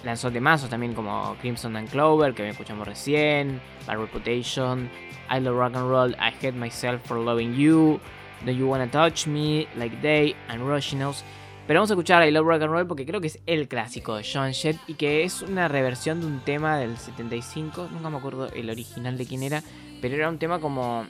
lanzó 0.03 0.31
temazos 0.31 0.69
también 0.69 0.93
como 0.93 1.35
Crimson 1.41 1.75
and 1.77 1.89
Clover, 1.89 2.35
que 2.35 2.47
escuchamos 2.47 2.87
recién, 2.87 3.59
Bad 3.87 3.97
Reputation, 3.97 4.87
I 5.31 5.39
Love 5.39 5.57
Rock 5.57 5.75
and 5.75 5.89
Roll, 5.89 6.11
I 6.11 6.31
Hate 6.45 6.51
Myself 6.51 7.01
for 7.05 7.17
Loving 7.17 7.55
You, 7.55 7.99
Do 8.45 8.51
You 8.51 8.67
Wanna 8.67 8.87
Touch 8.87 9.25
Me, 9.25 9.67
Like 9.75 9.99
Day, 10.01 10.35
and 10.47 10.61
Rushinals. 10.61 11.23
Pero 11.67 11.79
vamos 11.81 11.91
a 11.91 11.95
escuchar 11.95 12.25
I 12.25 12.31
Love 12.31 12.47
Rock 12.47 12.61
and 12.61 12.71
Roll 12.71 12.87
porque 12.87 13.05
creo 13.05 13.19
que 13.19 13.27
es 13.27 13.39
el 13.45 13.67
clásico 13.67 14.15
de 14.15 14.23
Joan 14.23 14.53
Jett 14.53 14.77
y 14.87 14.93
que 14.93 15.25
es 15.25 15.41
una 15.41 15.67
reversión 15.67 16.21
de 16.21 16.27
un 16.27 16.39
tema 16.39 16.77
del 16.77 16.97
75. 16.97 17.89
Nunca 17.91 18.09
me 18.09 18.17
acuerdo 18.17 18.47
el 18.53 18.69
original 18.69 19.17
de 19.17 19.25
quién 19.25 19.43
era, 19.43 19.61
pero 20.01 20.15
era 20.15 20.29
un 20.29 20.37
tema 20.39 20.59
como. 20.59 21.05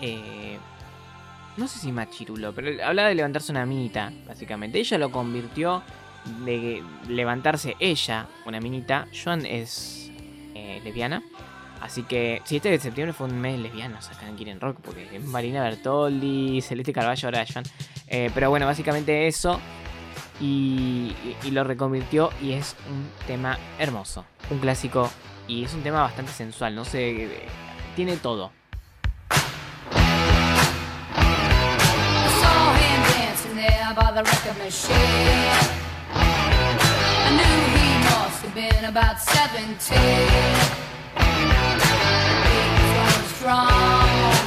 eh, 0.00 0.58
no 1.56 1.68
sé 1.68 1.78
si 1.78 1.92
machirulo, 1.92 2.52
pero 2.52 2.84
hablaba 2.84 3.08
de 3.08 3.14
levantarse 3.14 3.52
una 3.52 3.64
minita, 3.64 4.12
básicamente. 4.26 4.80
Ella 4.80 4.98
lo 4.98 5.12
convirtió 5.12 5.82
de 6.44 6.82
levantarse 7.08 7.76
ella, 7.78 8.26
una 8.44 8.60
minita. 8.60 9.06
Joan 9.12 9.46
es 9.46 10.10
eh, 10.56 10.80
lesbiana. 10.82 11.22
Así 11.80 12.02
que, 12.02 12.42
si 12.44 12.56
este 12.56 12.70
de 12.70 12.78
septiembre 12.78 13.12
fue 13.12 13.26
un 13.28 13.40
mes 13.40 13.58
lesbiano, 13.58 13.98
acá 13.98 14.28
en 14.28 14.36
Kiren 14.36 14.60
Rock, 14.60 14.78
porque 14.82 15.20
Marina 15.20 15.62
Bertoldi, 15.62 16.60
Celeste 16.60 16.92
Carballo, 16.92 17.28
ahora. 17.28 17.44
Eh, 18.08 18.30
pero 18.34 18.50
bueno, 18.50 18.66
básicamente 18.66 19.26
eso. 19.26 19.60
Y, 20.40 21.14
y- 21.24 21.36
y 21.48 21.50
lo 21.50 21.64
reconvirtió 21.64 22.30
y 22.42 22.52
es 22.52 22.76
un 22.88 23.08
tema 23.26 23.58
hermoso. 23.78 24.24
Un 24.50 24.58
clásico 24.58 25.10
y 25.46 25.64
es 25.64 25.74
un 25.74 25.82
tema 25.82 26.02
bastante 26.02 26.32
sensual. 26.32 26.74
No 26.74 26.84
sé, 26.84 27.24
eh, 27.24 27.48
tiene 27.96 28.16
todo. 28.16 28.52
I 40.30 40.87
Strong. 43.38 44.37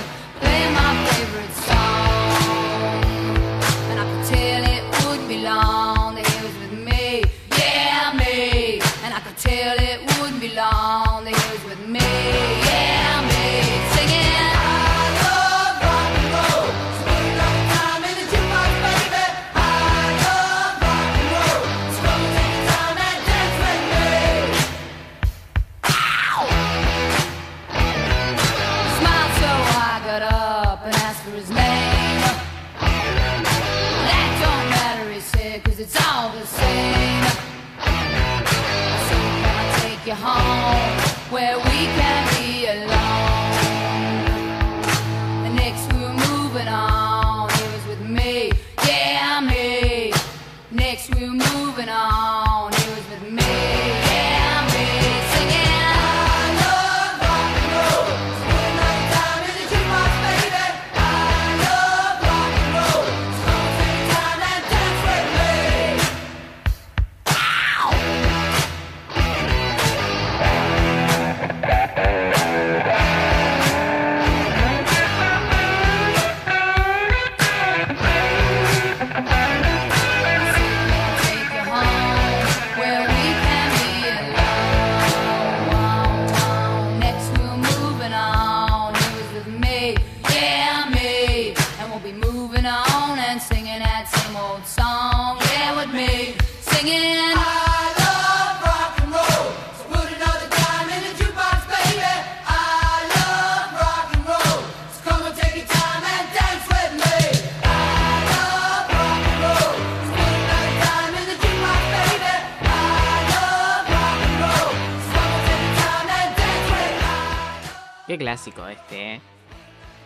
Qué 118.11 118.17
clásico 118.17 118.67
este, 118.67 119.13
¿eh? 119.13 119.21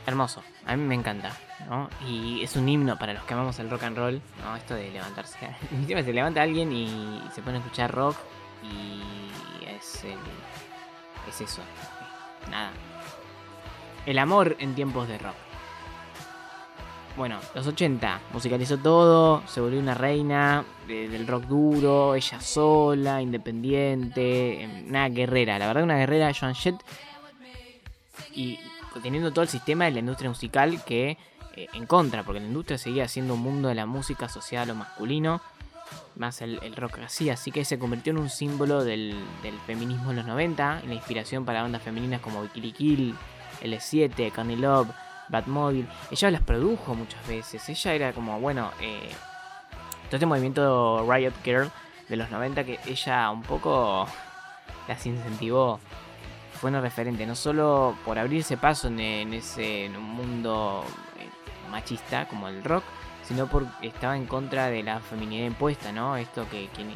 Hermoso, 0.06 0.44
a 0.68 0.76
mí 0.76 0.84
me 0.84 0.94
encanta, 0.94 1.32
¿no? 1.68 1.90
Y 2.08 2.44
es 2.44 2.56
un 2.56 2.70
himno 2.70 3.00
para 3.00 3.14
los 3.14 3.24
que 3.24 3.34
amamos 3.34 3.58
el 3.58 3.68
rock 3.68 3.82
and 3.82 3.98
roll, 3.98 4.22
¿no? 4.44 4.56
Esto 4.56 4.76
de 4.76 4.92
levantarse. 4.92 5.40
Se 5.88 6.14
levanta 6.14 6.44
alguien 6.44 6.72
y 6.72 7.20
se 7.34 7.42
pone 7.42 7.58
a 7.58 7.62
escuchar 7.62 7.92
rock 7.92 8.16
y 8.62 9.66
es 9.68 10.04
el- 10.04 10.20
es 11.28 11.42
eso. 11.42 11.64
Nada. 12.52 12.70
El 14.06 14.20
amor 14.20 14.56
en 14.60 14.76
tiempos 14.76 15.08
de 15.08 15.18
rock. 15.18 15.34
Bueno, 17.18 17.40
los 17.56 17.66
80, 17.66 18.20
musicalizó 18.34 18.78
todo, 18.78 19.42
se 19.48 19.62
volvió 19.62 19.80
una 19.80 19.96
reina 19.96 20.64
de- 20.88 21.10
del 21.10 21.26
rock 21.26 21.46
duro, 21.46 22.14
ella 22.14 22.40
sola, 22.40 23.20
independiente, 23.24 24.62
em, 24.62 24.90
una 24.90 25.10
guerrera, 25.10 25.58
la 25.58 25.66
verdad 25.66 25.84
una 25.86 25.98
guerrera, 25.98 26.32
Joan 26.40 26.54
Jett, 26.54 26.76
y 28.36 28.60
teniendo 29.02 29.32
todo 29.32 29.44
el 29.44 29.50
sistema 29.50 29.86
de 29.86 29.92
la 29.92 30.00
industria 30.00 30.30
musical 30.30 30.84
que 30.84 31.18
eh, 31.56 31.68
en 31.74 31.86
contra, 31.86 32.24
porque 32.24 32.40
la 32.40 32.48
industria 32.48 32.78
seguía 32.78 33.08
siendo 33.08 33.34
un 33.34 33.42
mundo 33.42 33.70
de 33.70 33.76
la 33.76 33.86
música 33.86 34.26
asociada 34.26 34.64
a 34.64 34.68
lo 34.68 34.76
masculino, 34.76 35.42
más 36.16 36.42
el, 36.42 36.76
rock 36.76 37.00
así, 37.00 37.30
así 37.30 37.52
que 37.52 37.64
se 37.66 37.80
convirtió 37.80 38.12
en 38.12 38.18
un 38.18 38.30
símbolo 38.30 38.84
del, 38.84 39.16
feminismo 39.66 40.12
en 40.12 40.18
los 40.18 40.26
90, 40.26 40.82
y 40.84 40.88
la 40.88 40.94
inspiración 40.94 41.46
para 41.46 41.62
bandas 41.62 41.82
femeninas 41.82 42.22
como 42.22 42.42
Bikini 42.42 42.72
Kill, 42.72 43.16
L7, 43.62 44.34
Courtney 44.34 44.56
Love, 44.56 44.90
Batmobile. 45.30 45.88
Ella 46.12 46.32
las 46.32 46.42
produjo 46.42 46.94
muchas 46.94 47.26
veces, 47.28 47.68
ella 47.70 47.94
era 47.94 48.14
como, 48.14 48.40
bueno, 48.40 48.72
eh, 48.82 49.10
todo 50.06 50.18
este 50.18 50.26
movimiento 50.26 51.06
Riot 51.10 51.34
Girl 51.44 51.72
de 52.10 52.18
los 52.18 52.30
90 52.30 52.64
que 52.64 52.80
ella 52.86 53.30
un 53.32 53.42
poco 53.42 54.08
las 54.88 55.06
incentivó 55.06 55.80
fue 56.56 56.70
una 56.70 56.82
referente, 56.82 57.26
no 57.26 57.36
solo 57.36 57.98
por 58.06 58.18
abrirse 58.18 58.58
paso 58.58 58.88
en, 58.88 59.34
ese 59.34 59.86
en 59.86 59.96
un 59.96 60.04
mundo 60.04 60.84
eh, 61.20 61.30
machista 61.70 62.28
como 62.28 62.48
el 62.48 62.64
rock, 62.64 62.84
sino 63.24 63.48
porque 63.48 63.88
estaba 63.88 64.16
en 64.16 64.26
contra 64.26 64.68
de 64.68 64.84
la 64.84 65.00
feminidad 65.00 65.46
impuesta, 65.46 65.92
¿no? 65.92 66.16
Esto 66.18 66.48
que 66.50 66.70
quien, 66.74 66.96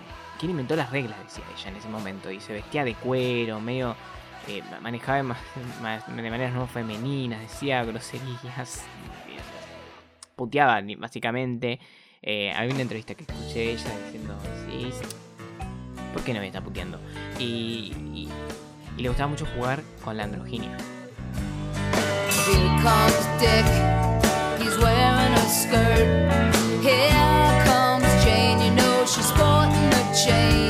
inventó 0.50 0.76
las 0.76 0.92
reglas, 0.92 1.18
decía 1.24 1.44
ella 1.56 1.70
en 1.70 1.76
ese 1.76 1.90
momento, 1.90 2.32
y 2.32 2.40
se 2.40 2.54
vestía 2.54 2.84
de 2.84 2.96
cuero, 2.96 3.60
medio 3.60 3.96
eh, 4.48 4.64
manejaba 4.82 5.18
de, 5.18 6.22
de 6.22 6.30
maneras 6.30 6.54
no 6.54 6.66
femeninas, 6.68 7.42
decía 7.42 7.84
groserías, 7.84 8.86
puteaba 10.36 10.82
básicamente. 10.98 11.80
Eh, 12.22 12.52
había 12.54 12.74
una 12.74 12.82
entrevista 12.82 13.16
que 13.16 13.24
escuché 13.24 13.72
ella 13.72 13.92
diciendo, 14.06 14.38
¿por 16.14 16.24
qué 16.24 16.34
no 16.34 16.40
me 16.40 16.48
está 16.48 16.62
puteando? 16.62 17.00
Y- 17.38 18.28
y 19.00 19.02
le 19.02 19.08
gustaba 19.08 19.30
mucho 19.30 19.46
jugar 19.56 19.82
con 20.04 20.18
la 20.18 20.24
androginia. 20.26 20.76
Here 26.82 27.64
comes 27.66 28.24
Jane. 28.24 28.62
You 28.62 28.72
know 28.72 29.06
she's 29.06 29.26
sporting 29.26 29.94
a 29.94 30.14
chain. 30.14 30.69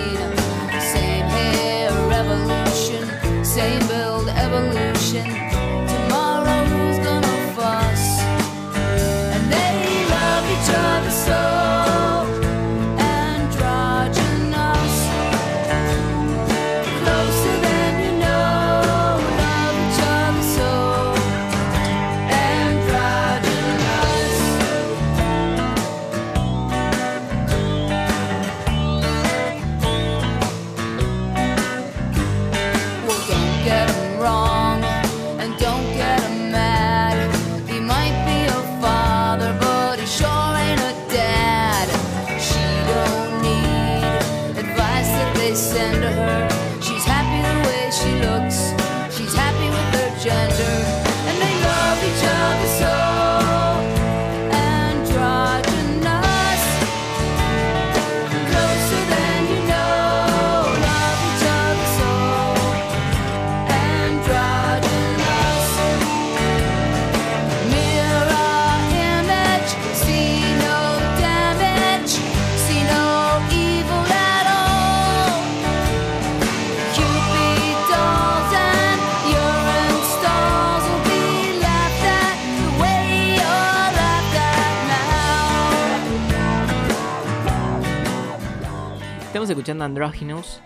Escuchando 89.70 89.86
Androgynous, 89.86 90.62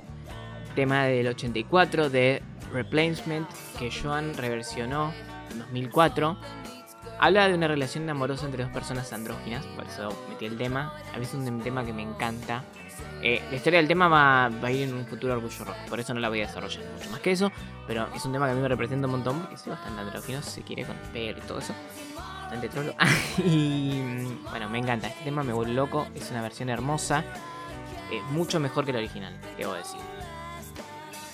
tema 0.76 1.04
del 1.04 1.28
84 1.28 2.10
de 2.10 2.42
Replacement 2.72 3.46
que 3.78 3.92
Joan 3.92 4.34
reversionó 4.34 5.12
en 5.52 5.60
2004. 5.60 6.38
Habla 7.20 7.50
de 7.50 7.56
una 7.56 7.68
relación 7.68 8.10
amorosa 8.10 8.46
entre 8.46 8.64
dos 8.64 8.72
personas 8.72 9.12
andróginas, 9.12 9.66
por 9.76 9.86
eso 9.86 10.18
metí 10.30 10.46
el 10.46 10.58
tema. 10.58 10.94
A 11.14 11.18
mí 11.18 11.26
es 11.26 11.34
un 11.34 11.60
tema 11.62 11.86
que 11.86 11.92
me 11.92 12.02
encanta. 12.02 12.64
Eh, 13.22 13.42
la 13.50 13.58
historia 13.58 13.80
del 13.80 13.90
tema 13.90 14.08
va, 14.08 14.48
va 14.48 14.70
a 14.70 14.72
ir 14.72 14.88
en 14.88 14.94
un 14.96 15.06
futuro 15.06 15.34
orgullo 15.34 15.66
rojo, 15.66 15.80
por 15.90 16.00
eso 16.00 16.14
no 16.14 16.22
la 16.22 16.30
voy 16.30 16.40
a 16.40 16.48
desarrollar 16.48 16.86
mucho 16.98 17.10
más 17.10 17.20
que 17.20 17.32
eso. 17.32 17.52
Pero 17.86 18.08
es 18.16 18.24
un 18.24 18.32
tema 18.32 18.46
que 18.46 18.54
a 18.54 18.56
mí 18.56 18.62
me 18.62 18.70
representa 18.70 19.06
un 19.08 19.12
montón 19.12 19.38
porque 19.42 19.58
soy 19.58 19.72
bastante 19.72 20.00
andrógino, 20.00 20.42
si 20.42 20.50
se 20.50 20.62
quiere, 20.62 20.86
con 20.86 20.96
el 20.96 21.10
pelo 21.10 21.40
y 21.40 21.42
todo 21.42 21.60
eso. 21.60 21.74
Bastante 22.16 22.70
trolo. 22.70 22.96
y 23.40 24.00
mm, 24.02 24.44
bueno, 24.50 24.70
me 24.70 24.78
encanta. 24.78 25.08
Este 25.08 25.26
tema 25.26 25.44
me 25.44 25.52
vuelve 25.52 25.74
loco, 25.74 26.08
es 26.16 26.32
una 26.32 26.42
versión 26.42 26.70
hermosa. 26.70 27.26
Es 28.12 28.24
mucho 28.32 28.60
mejor 28.60 28.86
que 28.86 28.92
el 28.92 28.98
original, 28.98 29.36
debo 29.58 29.74
decir. 29.74 30.00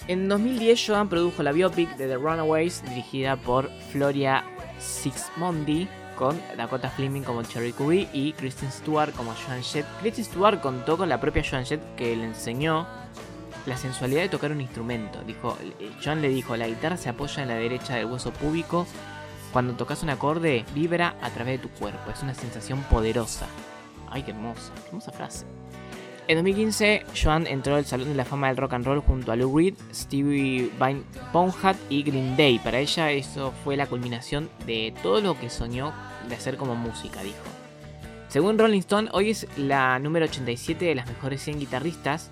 En 0.08 0.28
2010 0.28 0.88
Joan 0.88 1.08
produjo 1.08 1.44
la 1.44 1.52
biopic 1.52 1.96
de 1.96 2.08
The 2.08 2.16
Runaways 2.16 2.84
dirigida 2.84 3.36
por 3.36 3.70
Floria 3.92 4.44
Sixmondi 4.80 5.88
con 6.16 6.40
Dakota 6.58 6.90
Fleming 6.90 7.22
como 7.22 7.44
Cherry 7.44 7.72
Cubby 7.74 8.10
y 8.12 8.34
Kristen 8.34 8.72
Stewart 8.72 9.14
como 9.14 9.34
Joan 9.36 9.62
Jett. 9.62 9.86
Kristen 10.02 10.26
Stewart 10.26 10.60
contó 10.62 10.98
con 10.98 11.10
la 11.10 11.22
propia 11.22 11.44
Joan 11.48 11.66
Jett 11.66 11.96
que 11.96 12.16
le 12.16 12.26
enseñó 12.26 12.88
la 13.66 13.78
sensualidad 13.78 14.24
de 14.24 14.30
tocar 14.30 14.52
un 14.52 14.62
instrumento. 14.62 15.22
Dijo, 15.24 15.58
eh, 15.80 15.92
Joan 16.04 16.22
le 16.22 16.30
dijo, 16.30 16.58
la 16.58 16.68
guitarra 16.68 16.98
se 16.98 17.10
apoya 17.10 17.44
en 17.44 17.50
la 17.50 17.56
derecha 17.56 17.96
del 17.96 18.06
hueso 18.06 18.32
púbico. 18.32 18.88
Cuando 19.54 19.74
tocas 19.74 20.04
un 20.04 20.10
acorde, 20.10 20.66
vibra 20.74 21.16
a 21.22 21.30
través 21.30 21.62
de 21.62 21.68
tu 21.68 21.70
cuerpo. 21.70 22.12
Es 22.12 22.22
una 22.22 22.34
sensación 22.34 22.82
poderosa. 22.84 23.48
Ay, 24.10 24.24
qué 24.24 24.32
hermosa, 24.32 24.74
qué 24.76 24.88
hermosa 24.88 25.12
frase. 25.12 25.46
En 26.30 26.36
2015, 26.38 27.06
Joan 27.20 27.48
entró 27.48 27.76
al 27.76 27.86
Salón 27.86 28.10
de 28.10 28.14
la 28.14 28.24
Fama 28.24 28.50
del 28.50 28.58
Rock 28.58 28.74
and 28.74 28.86
Roll 28.86 29.00
junto 29.00 29.32
a 29.32 29.36
Lou 29.36 29.58
Reed, 29.58 29.74
Stevie 29.92 30.70
Vai- 30.78 31.02
Bonhat 31.34 31.76
y 31.90 32.04
Green 32.04 32.38
Day. 32.38 32.60
Para 32.60 32.78
ella 32.78 33.12
eso 33.12 33.52
fue 33.64 33.76
la 33.76 33.88
culminación 33.88 34.48
de 34.68 34.94
todo 35.02 35.22
lo 35.22 35.40
que 35.40 35.50
soñó 35.50 35.92
de 36.28 36.36
hacer 36.36 36.56
como 36.58 36.76
música, 36.76 37.24
dijo. 37.24 37.40
Según 38.28 38.60
Rolling 38.60 38.78
Stone, 38.82 39.10
hoy 39.12 39.32
es 39.32 39.48
la 39.58 39.98
número 39.98 40.26
87 40.26 40.86
de 40.86 40.94
las 40.94 41.08
mejores 41.08 41.42
100 41.42 41.62
guitarristas. 41.62 42.30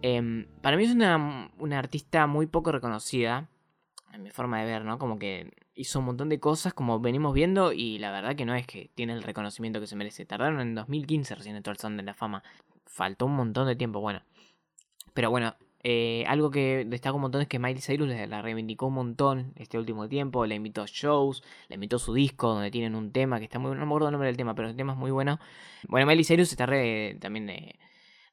Em, 0.00 0.46
para 0.62 0.78
mí 0.78 0.84
es 0.84 0.92
una, 0.92 1.50
una 1.58 1.78
artista 1.78 2.26
muy 2.26 2.46
poco 2.46 2.72
reconocida, 2.72 3.50
en 4.14 4.22
mi 4.22 4.30
forma 4.30 4.60
de 4.60 4.64
ver, 4.64 4.82
¿no? 4.82 4.98
Como 4.98 5.18
que 5.18 5.52
hizo 5.76 5.98
un 6.00 6.06
montón 6.06 6.28
de 6.28 6.40
cosas 6.40 6.74
como 6.74 6.98
venimos 7.00 7.34
viendo 7.34 7.72
y 7.72 7.98
la 7.98 8.10
verdad 8.10 8.34
que 8.34 8.44
no 8.44 8.54
es 8.54 8.66
que 8.66 8.90
tiene 8.94 9.12
el 9.12 9.22
reconocimiento 9.22 9.78
que 9.80 9.86
se 9.86 9.94
merece. 9.96 10.24
Tardaron 10.26 10.60
en 10.60 10.74
2015 10.74 11.34
recién 11.34 11.54
entró 11.56 11.70
al 11.70 11.76
Salón 11.76 11.98
de 11.98 12.02
la 12.02 12.14
Fama. 12.14 12.42
Faltó 12.86 13.26
un 13.26 13.36
montón 13.36 13.66
de 13.68 13.76
tiempo, 13.76 14.00
bueno. 14.00 14.22
Pero 15.14 15.30
bueno, 15.30 15.54
eh, 15.82 16.24
algo 16.26 16.50
que 16.50 16.84
destaca 16.86 17.14
un 17.14 17.20
montón 17.22 17.42
es 17.42 17.48
que 17.48 17.58
Miley 17.58 17.80
Cyrus 17.80 18.08
la 18.08 18.26
la 18.26 18.42
reivindicó 18.42 18.86
un 18.86 18.94
montón 18.94 19.52
este 19.56 19.78
último 19.78 20.08
tiempo. 20.08 20.46
Le 20.46 20.54
invitó 20.54 20.82
a 20.82 20.86
shows, 20.86 21.42
le 21.68 21.74
invitó 21.74 21.96
a 21.96 21.98
su 21.98 22.12
disco 22.14 22.48
donde 22.54 22.70
tienen 22.70 22.94
un 22.94 23.12
tema 23.12 23.38
que 23.38 23.44
está 23.44 23.58
muy 23.58 23.68
bueno. 23.68 23.80
No 23.80 23.86
me 23.86 23.90
acuerdo 23.90 24.08
el 24.08 24.12
nombre 24.12 24.28
del 24.28 24.36
tema, 24.36 24.54
pero 24.54 24.68
el 24.68 24.76
tema 24.76 24.92
es 24.94 24.98
muy 24.98 25.10
bueno. 25.10 25.38
Bueno, 25.88 26.06
Miley 26.06 26.24
Cyrus 26.24 26.50
está 26.50 26.66
re- 26.66 27.16
también 27.20 27.48
eh, 27.50 27.78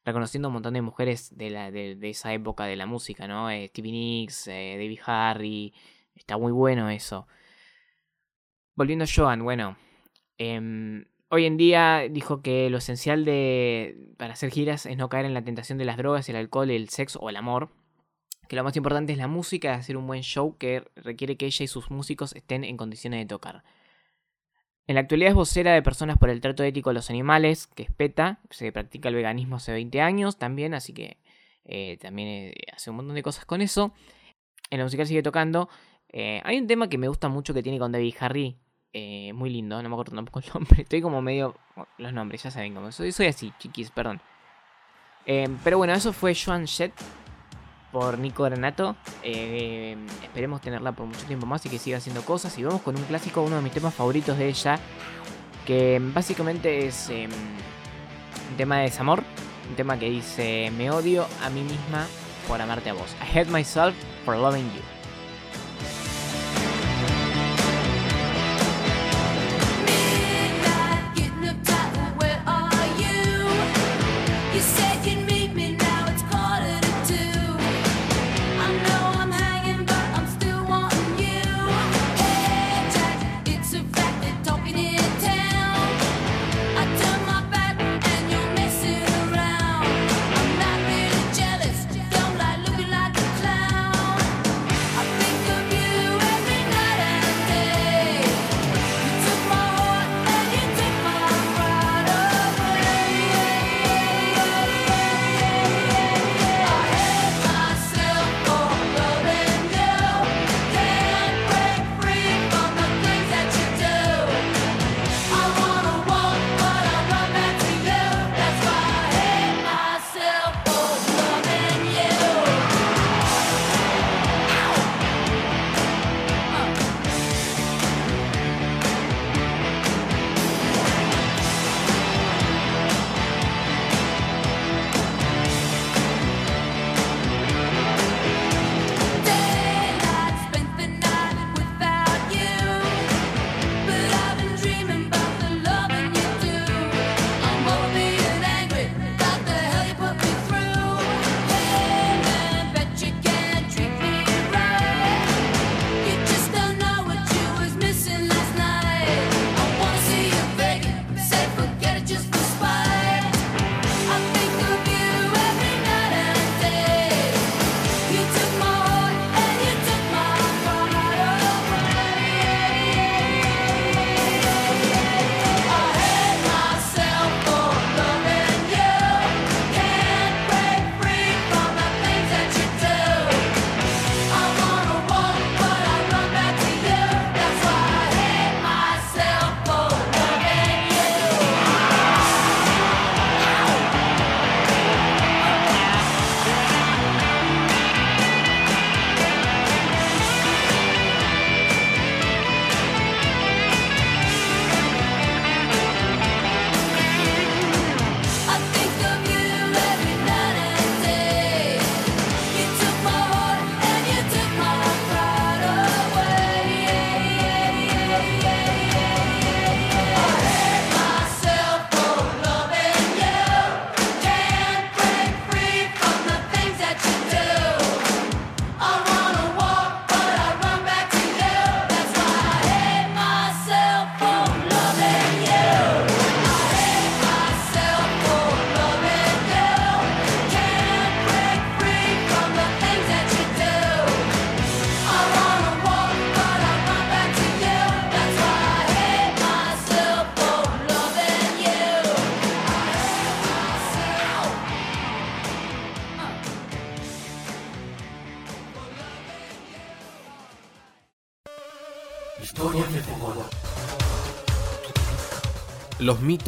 reconociendo 0.05 0.47
un 0.49 0.53
montón 0.55 0.73
de 0.73 0.81
mujeres 0.81 1.35
de, 1.37 1.49
la, 1.49 1.71
de, 1.71 1.95
de 1.95 2.09
esa 2.09 2.33
época 2.33 2.65
de 2.65 2.75
la 2.75 2.85
música, 2.85 3.27
¿no? 3.27 3.49
Eh, 3.49 3.67
Stevie 3.69 3.91
Nicks, 3.91 4.47
eh, 4.47 4.75
Debbie 4.77 4.99
Harry. 5.05 5.73
Está 6.15 6.37
muy 6.37 6.51
bueno 6.51 6.89
eso. 6.89 7.27
Volviendo 8.75 9.05
a 9.05 9.07
Joan, 9.13 9.43
bueno. 9.43 9.77
em, 10.37 11.05
hoy 11.29 11.45
en 11.45 11.57
día 11.57 12.07
dijo 12.09 12.41
que 12.41 12.69
lo 12.69 12.77
esencial 12.79 13.25
de 13.25 13.97
para 14.17 14.33
hacer 14.33 14.51
giras 14.51 14.85
es 14.85 14.97
no 14.97 15.09
caer 15.09 15.25
en 15.25 15.33
la 15.33 15.43
tentación 15.43 15.77
de 15.77 15.85
las 15.85 15.97
drogas, 15.97 16.27
el 16.29 16.35
alcohol, 16.35 16.71
el 16.71 16.89
sexo 16.89 17.19
o 17.19 17.29
el 17.29 17.35
amor. 17.35 17.69
Que 18.49 18.55
lo 18.55 18.63
más 18.63 18.75
importante 18.75 19.13
es 19.13 19.17
la 19.17 19.27
música, 19.27 19.73
hacer 19.75 19.97
un 19.97 20.07
buen 20.07 20.21
show 20.21 20.57
que 20.57 20.83
requiere 20.95 21.37
que 21.37 21.45
ella 21.45 21.63
y 21.63 21.67
sus 21.67 21.91
músicos 21.91 22.35
estén 22.35 22.63
en 22.63 22.77
condiciones 22.77 23.19
de 23.19 23.25
tocar. 23.25 23.63
En 24.85 24.95
la 24.95 25.01
actualidad 25.01 25.29
es 25.29 25.35
vocera 25.35 25.73
de 25.73 25.81
Personas 25.81 26.17
por 26.17 26.29
el 26.29 26.41
Trato 26.41 26.61
Ético 26.63 26.89
a 26.89 26.93
los 26.93 27.09
Animales, 27.09 27.67
que 27.67 27.83
es 27.83 27.91
PETA, 27.91 28.41
se 28.49 28.71
practica 28.73 29.07
el 29.07 29.15
veganismo 29.15 29.55
hace 29.55 29.71
20 29.71 30.01
años 30.01 30.37
también, 30.37 30.73
así 30.73 30.93
que 30.93 31.17
eh, 31.63 31.97
también 32.01 32.27
eh, 32.27 32.53
hace 32.73 32.89
un 32.89 32.97
montón 32.97 33.15
de 33.15 33.23
cosas 33.23 33.45
con 33.45 33.61
eso. 33.61 33.93
En 34.69 34.79
la 34.79 34.83
musical 34.83 35.07
sigue 35.07 35.23
tocando. 35.23 35.69
Eh, 36.13 36.41
hay 36.45 36.59
un 36.59 36.67
tema 36.67 36.87
que 36.87 36.97
me 36.97 37.07
gusta 37.07 37.27
mucho 37.27 37.53
que 37.53 37.63
tiene 37.63 37.79
con 37.79 37.91
David 37.91 38.15
Harry, 38.19 38.55
eh, 38.93 39.33
muy 39.33 39.49
lindo, 39.49 39.81
no 39.81 39.89
me 39.89 39.95
acuerdo 39.95 40.15
tampoco 40.15 40.39
el 40.39 40.45
nombre, 40.53 40.83
estoy 40.83 41.01
como 41.01 41.21
medio... 41.21 41.55
Los 41.97 42.13
nombres, 42.13 42.43
ya 42.43 42.51
saben 42.51 42.75
cómo 42.75 42.91
soy, 42.91 43.11
soy 43.11 43.25
así, 43.25 43.51
chiquis, 43.57 43.89
perdón. 43.89 44.21
Eh, 45.25 45.49
pero 45.63 45.79
bueno, 45.79 45.93
eso 45.93 46.13
fue 46.13 46.35
Joan 46.35 46.67
Jett 46.67 46.93
por 47.91 48.19
Nico 48.19 48.43
Granato. 48.43 48.95
Esperemos 49.23 50.61
tenerla 50.61 50.91
por 50.91 51.07
mucho 51.07 51.25
tiempo 51.25 51.47
más 51.47 51.65
y 51.65 51.69
que 51.69 51.79
siga 51.79 51.97
haciendo 51.97 52.23
cosas. 52.23 52.55
Y 52.59 52.63
vamos 52.63 52.81
con 52.83 52.95
un 52.95 53.03
clásico, 53.03 53.41
uno 53.41 53.55
de 53.55 53.61
mis 53.63 53.71
temas 53.71 53.95
favoritos 53.95 54.37
de 54.37 54.49
ella, 54.49 54.77
que 55.65 55.99
básicamente 56.13 56.85
es 56.87 57.09
eh, 57.09 57.27
un 58.51 58.57
tema 58.57 58.77
de 58.77 58.83
desamor. 58.83 59.23
Un 59.69 59.75
tema 59.75 59.97
que 59.97 60.09
dice, 60.09 60.71
me 60.77 60.91
odio 60.91 61.25
a 61.41 61.49
mí 61.49 61.61
misma 61.61 62.05
por 62.47 62.61
amarte 62.61 62.89
a 62.89 62.93
vos. 62.93 63.15
I 63.21 63.37
hate 63.37 63.49
myself 63.49 63.95
for 64.25 64.35
loving 64.35 64.65
you. 64.73 65.02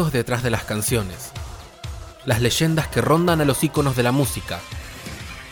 Detrás 0.03 0.43
de 0.43 0.49
las 0.49 0.65
canciones. 0.65 1.31
Las 2.25 2.41
leyendas 2.41 2.87
que 2.87 2.99
rondan 3.01 3.39
a 3.39 3.45
los 3.45 3.63
íconos 3.63 3.95
de 3.95 4.03
la 4.03 4.11
música. 4.11 4.59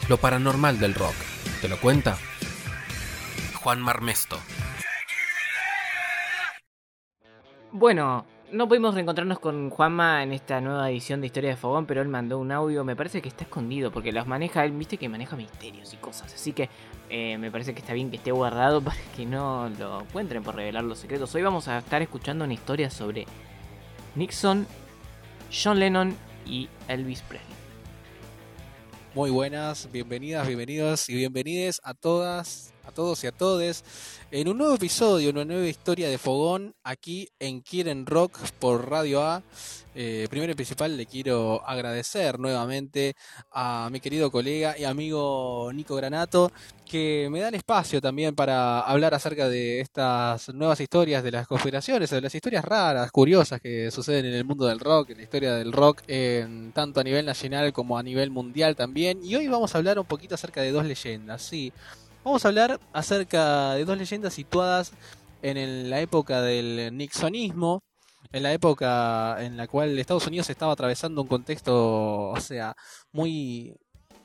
Lo 0.09 0.17
paranormal 0.17 0.79
del 0.79 0.93
rock. 0.93 1.15
¿Te 1.61 1.69
lo 1.69 1.79
cuenta? 1.79 2.17
Juan 3.55 3.81
Marmesto. 3.81 4.37
Bueno, 7.71 8.25
no 8.51 8.67
pudimos 8.67 8.93
reencontrarnos 8.93 9.39
con 9.39 9.69
Juanma 9.69 10.23
en 10.23 10.33
esta 10.33 10.59
nueva 10.59 10.91
edición 10.91 11.21
de 11.21 11.27
Historia 11.27 11.51
de 11.51 11.55
Fogón, 11.55 11.85
pero 11.85 12.01
él 12.01 12.09
mandó 12.09 12.37
un 12.37 12.51
audio, 12.51 12.83
me 12.83 12.97
parece 12.97 13.21
que 13.21 13.29
está 13.29 13.45
escondido, 13.45 13.91
porque 13.91 14.11
los 14.11 14.27
maneja, 14.27 14.65
él 14.65 14.73
viste 14.73 14.97
que 14.97 15.07
maneja 15.07 15.37
misterios 15.37 15.93
y 15.93 15.97
cosas, 15.97 16.33
así 16.33 16.51
que 16.51 16.69
eh, 17.09 17.37
me 17.39 17.49
parece 17.49 17.73
que 17.73 17.79
está 17.79 17.93
bien 17.93 18.11
que 18.11 18.17
esté 18.17 18.31
guardado 18.31 18.81
para 18.83 18.97
que 19.15 19.25
no 19.25 19.69
lo 19.79 20.01
encuentren 20.01 20.43
por 20.43 20.55
revelar 20.55 20.83
los 20.83 20.99
secretos. 20.99 21.33
Hoy 21.33 21.41
vamos 21.41 21.67
a 21.69 21.79
estar 21.79 22.01
escuchando 22.01 22.43
una 22.43 22.53
historia 22.53 22.89
sobre 22.89 23.25
Nixon, 24.15 24.67
John 25.51 25.79
Lennon 25.79 26.15
y 26.45 26.69
Elvis 26.87 27.21
Presley. 27.21 27.53
Muy 29.15 29.29
buenas, 29.29 29.91
bienvenidas, 29.91 30.47
bienvenidos 30.47 31.07
y 31.07 31.13
bienvenides 31.15 31.79
a 31.83 31.93
todas, 31.93 32.72
a 32.85 32.91
todos 32.91 33.23
y 33.23 33.27
a 33.27 33.31
todes 33.31 33.83
en 34.31 34.47
un 34.47 34.57
nuevo 34.57 34.75
episodio, 34.75 35.29
una 35.29 35.45
nueva 35.45 35.67
historia 35.67 36.09
de 36.09 36.17
Fogón 36.17 36.75
aquí 36.83 37.29
en 37.39 37.61
Quieren 37.61 38.05
Rock 38.05 38.37
por 38.59 38.89
Radio 38.89 39.21
A. 39.23 39.43
Eh, 39.95 40.25
primero 40.27 40.51
y 40.51 40.55
principal 40.55 40.97
le 40.97 41.05
quiero 41.05 41.61
agradecer 41.67 42.39
nuevamente 42.39 43.13
a 43.51 43.89
mi 43.91 43.99
querido 43.99 44.31
colega 44.31 44.75
y 44.75 44.85
amigo 44.85 45.69
Nico 45.71 45.95
Granato 45.95 46.51
que 46.83 47.27
me 47.31 47.39
dan 47.39 47.53
espacio 47.53 48.01
también 48.01 48.33
para 48.33 48.79
hablar 48.81 49.13
acerca 49.13 49.47
de 49.47 49.81
estas 49.81 50.49
nuevas 50.49 50.79
historias 50.79 51.23
de 51.23 51.29
las 51.31 51.47
conspiraciones, 51.47 52.09
de 52.09 52.21
las 52.21 52.33
historias 52.33 52.65
raras, 52.65 53.11
curiosas 53.11 53.61
que 53.61 53.91
suceden 53.91 54.25
en 54.25 54.33
el 54.33 54.45
mundo 54.45 54.65
del 54.65 54.79
rock, 54.79 55.11
en 55.11 55.17
la 55.17 55.23
historia 55.23 55.53
del 55.55 55.71
rock, 55.71 56.01
en- 56.07 56.71
tanto 56.71 56.99
a 56.99 57.03
nivel 57.03 57.25
nacional 57.25 57.71
como 57.71 57.95
a 57.97 58.03
nivel 58.03 58.31
mundial 58.31 58.75
también. 58.75 59.19
Y 59.23 59.35
hoy 59.35 59.47
vamos 59.47 59.73
a 59.73 59.77
hablar 59.77 59.99
un 59.99 60.05
poquito 60.05 60.33
acerca 60.35 60.61
de 60.61 60.71
dos 60.71 60.85
leyendas, 60.85 61.41
sí. 61.43 61.71
Vamos 62.23 62.45
a 62.45 62.47
hablar 62.47 62.79
acerca 62.93 63.73
de 63.73 63.85
dos 63.85 63.97
leyendas 63.97 64.33
situadas 64.33 64.93
en 65.41 65.57
el- 65.57 65.89
la 65.89 65.99
época 65.99 66.41
del 66.41 66.95
nixonismo, 66.95 67.83
en 68.31 68.43
la 68.43 68.53
época 68.53 69.37
en 69.43 69.57
la 69.57 69.67
cual 69.67 69.97
Estados 69.99 70.27
Unidos 70.27 70.49
estaba 70.49 70.71
atravesando 70.71 71.21
un 71.21 71.27
contexto, 71.27 72.29
o 72.29 72.39
sea, 72.39 72.75
muy 73.11 73.75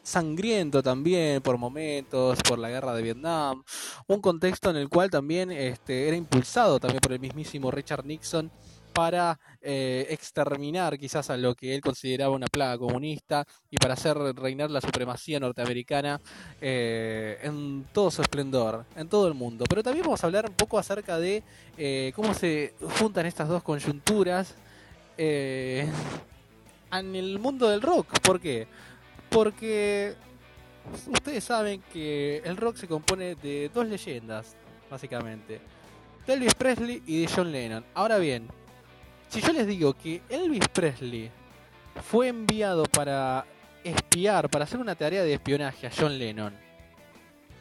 sangriento 0.03 0.83
también 0.83 1.43
por 1.43 1.59
momentos, 1.59 2.39
por 2.49 2.59
la 2.59 2.71
guerra 2.71 2.95
de 2.95 3.03
Vietnam, 3.03 3.63
un 4.07 4.21
contexto 4.21 4.71
en 4.71 4.77
el 4.77 4.89
cual 4.89 5.11
también 5.11 5.51
este, 5.51 6.07
era 6.09 6.17
impulsado 6.17 6.79
también 6.81 7.01
por 7.01 7.13
el 7.13 7.21
mismísimo 7.21 7.71
Richard 7.71 8.07
Nixon 8.07 8.51
para 8.93 9.39
eh, 9.61 10.07
exterminar 10.11 10.99
quizás 10.99 11.30
a 11.30 11.36
lo 11.36 11.55
que 11.55 11.74
él 11.74 11.80
consideraba 11.80 12.34
una 12.34 12.47
plaga 12.47 12.78
comunista 12.78 13.45
y 13.70 13.76
para 13.76 13.95
hacer 13.95 14.16
reinar 14.16 14.70
la 14.70 14.80
supremacía 14.80 15.41
norteamericana 15.41 16.20
eh, 16.61 17.39
en 17.43 17.86
todo 17.93 18.11
su 18.11 18.22
esplendor, 18.22 18.84
en 18.97 19.09
todo 19.09 19.28
el 19.28 19.34
mundo. 19.34 19.64
Pero 19.68 19.82
también 19.82 20.05
vamos 20.05 20.22
a 20.22 20.26
hablar 20.26 20.49
un 20.49 20.57
poco 20.57 20.78
acerca 20.78 21.18
de 21.18 21.43
eh, 21.76 22.12
cómo 22.14 22.34
se 22.34 22.74
juntan 22.99 23.26
estas 23.26 23.49
dos 23.49 23.62
coyunturas 23.62 24.55
en 25.16 25.91
el 26.93 27.39
mundo 27.39 27.68
del 27.68 27.82
rock. 27.82 28.20
¿Por 28.20 28.41
qué? 28.41 28.66
Porque 29.28 30.14
ustedes 31.07 31.45
saben 31.45 31.82
que 31.93 32.39
el 32.45 32.57
rock 32.57 32.76
se 32.76 32.89
compone 32.89 33.34
de 33.34 33.70
dos 33.72 33.86
leyendas, 33.86 34.57
básicamente. 34.91 35.61
De 36.26 36.34
Elvis 36.34 36.55
Presley 36.55 37.03
y 37.07 37.22
de 37.22 37.30
John 37.34 37.51
Lennon. 37.51 37.84
Ahora 37.95 38.18
bien, 38.18 38.49
si 39.29 39.41
yo 39.41 39.53
les 39.53 39.66
digo 39.66 39.95
que 39.95 40.22
Elvis 40.29 40.68
Presley 40.68 41.31
fue 42.03 42.29
enviado 42.29 42.85
para 42.85 43.45
espiar, 43.85 44.49
para 44.49 44.64
hacer 44.64 44.81
una 44.81 44.95
tarea 44.95 45.22
de 45.22 45.35
espionaje 45.35 45.87
a 45.87 45.91
John 45.97 46.18
Lennon, 46.18 46.55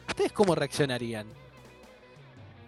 ¿ustedes 0.08 0.32
cómo 0.32 0.54
reaccionarían? 0.54 1.26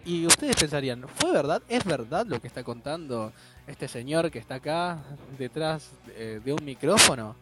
Y 0.04 0.26
ustedes 0.26 0.56
pensarían, 0.56 1.06
¿fue 1.08 1.30
verdad? 1.32 1.62
¿Es 1.68 1.84
verdad 1.84 2.26
lo 2.26 2.40
que 2.40 2.46
está 2.46 2.64
contando 2.64 3.32
este 3.66 3.86
señor 3.86 4.30
que 4.30 4.38
está 4.38 4.56
acá 4.56 4.98
detrás 5.38 5.90
eh, 6.16 6.40
de 6.42 6.52
un 6.52 6.64
micrófono? 6.64 7.36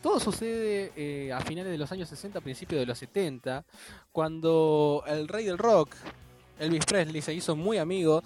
Todo 0.00 0.20
sucede 0.20 0.92
eh, 0.96 1.32
a 1.32 1.40
finales 1.40 1.72
de 1.72 1.78
los 1.78 1.90
años 1.90 2.08
60, 2.08 2.40
principios 2.40 2.80
de 2.80 2.86
los 2.86 2.98
70, 2.98 3.64
cuando 4.12 5.02
el 5.06 5.26
rey 5.26 5.46
del 5.46 5.58
rock, 5.58 5.94
Elvis 6.58 6.84
Presley, 6.84 7.22
se 7.22 7.34
hizo 7.34 7.56
muy 7.56 7.78
amigo 7.78 8.22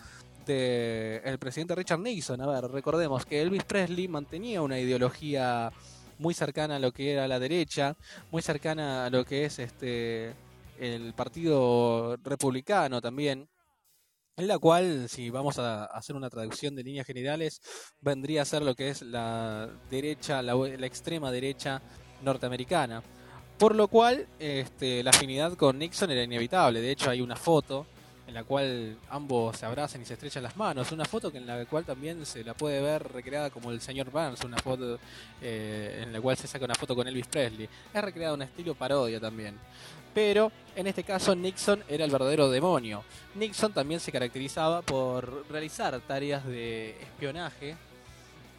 del 0.48 1.38
presidente 1.38 1.74
Richard 1.74 2.00
Nixon. 2.00 2.40
A 2.40 2.46
ver, 2.46 2.70
recordemos 2.70 3.26
que 3.26 3.42
Elvis 3.42 3.64
Presley 3.64 4.08
mantenía 4.08 4.62
una 4.62 4.78
ideología 4.80 5.70
muy 6.18 6.34
cercana 6.34 6.76
a 6.76 6.78
lo 6.78 6.90
que 6.90 7.12
era 7.12 7.28
la 7.28 7.38
derecha, 7.38 7.96
muy 8.30 8.42
cercana 8.42 9.06
a 9.06 9.10
lo 9.10 9.24
que 9.24 9.44
es 9.44 9.58
este 9.58 10.34
el 10.80 11.12
partido 11.12 12.16
republicano 12.24 13.00
también, 13.00 13.48
en 14.36 14.46
la 14.46 14.58
cual, 14.58 15.08
si 15.08 15.28
vamos 15.30 15.58
a 15.58 15.84
hacer 15.84 16.16
una 16.16 16.30
traducción 16.30 16.76
de 16.76 16.84
líneas 16.84 17.06
generales, 17.06 17.60
vendría 18.00 18.42
a 18.42 18.44
ser 18.44 18.62
lo 18.62 18.74
que 18.74 18.88
es 18.88 19.02
la 19.02 19.68
derecha, 19.90 20.40
la, 20.42 20.54
la 20.54 20.86
extrema 20.86 21.32
derecha 21.32 21.82
norteamericana. 22.22 23.02
Por 23.58 23.74
lo 23.74 23.88
cual, 23.88 24.28
este, 24.38 25.02
la 25.02 25.10
afinidad 25.10 25.54
con 25.54 25.78
Nixon 25.78 26.12
era 26.12 26.22
inevitable. 26.22 26.80
De 26.80 26.92
hecho, 26.92 27.10
hay 27.10 27.20
una 27.20 27.34
foto 27.34 27.86
en 28.28 28.34
la 28.34 28.44
cual 28.44 28.98
ambos 29.08 29.56
se 29.56 29.64
abrazan 29.64 30.02
y 30.02 30.04
se 30.04 30.12
estrechan 30.12 30.42
las 30.42 30.54
manos. 30.54 30.92
Una 30.92 31.06
foto 31.06 31.32
que 31.32 31.38
en 31.38 31.46
la 31.46 31.64
cual 31.64 31.84
también 31.84 32.26
se 32.26 32.44
la 32.44 32.52
puede 32.52 32.82
ver 32.82 33.10
recreada 33.10 33.48
como 33.48 33.70
el 33.70 33.80
señor 33.80 34.10
Burns, 34.10 34.44
una 34.44 34.58
foto 34.58 34.98
eh, 35.40 36.02
en 36.02 36.12
la 36.12 36.20
cual 36.20 36.36
se 36.36 36.46
saca 36.46 36.66
una 36.66 36.74
foto 36.74 36.94
con 36.94 37.08
Elvis 37.08 37.26
Presley. 37.26 37.66
Es 37.92 38.04
recreada 38.04 38.34
en 38.34 38.42
estilo 38.42 38.74
parodia 38.74 39.18
también. 39.18 39.58
Pero 40.12 40.52
en 40.76 40.86
este 40.86 41.04
caso 41.04 41.34
Nixon 41.34 41.82
era 41.88 42.04
el 42.04 42.10
verdadero 42.10 42.50
demonio. 42.50 43.02
Nixon 43.34 43.72
también 43.72 43.98
se 43.98 44.12
caracterizaba 44.12 44.82
por 44.82 45.46
realizar 45.50 45.98
tareas 46.02 46.44
de 46.44 47.00
espionaje, 47.00 47.76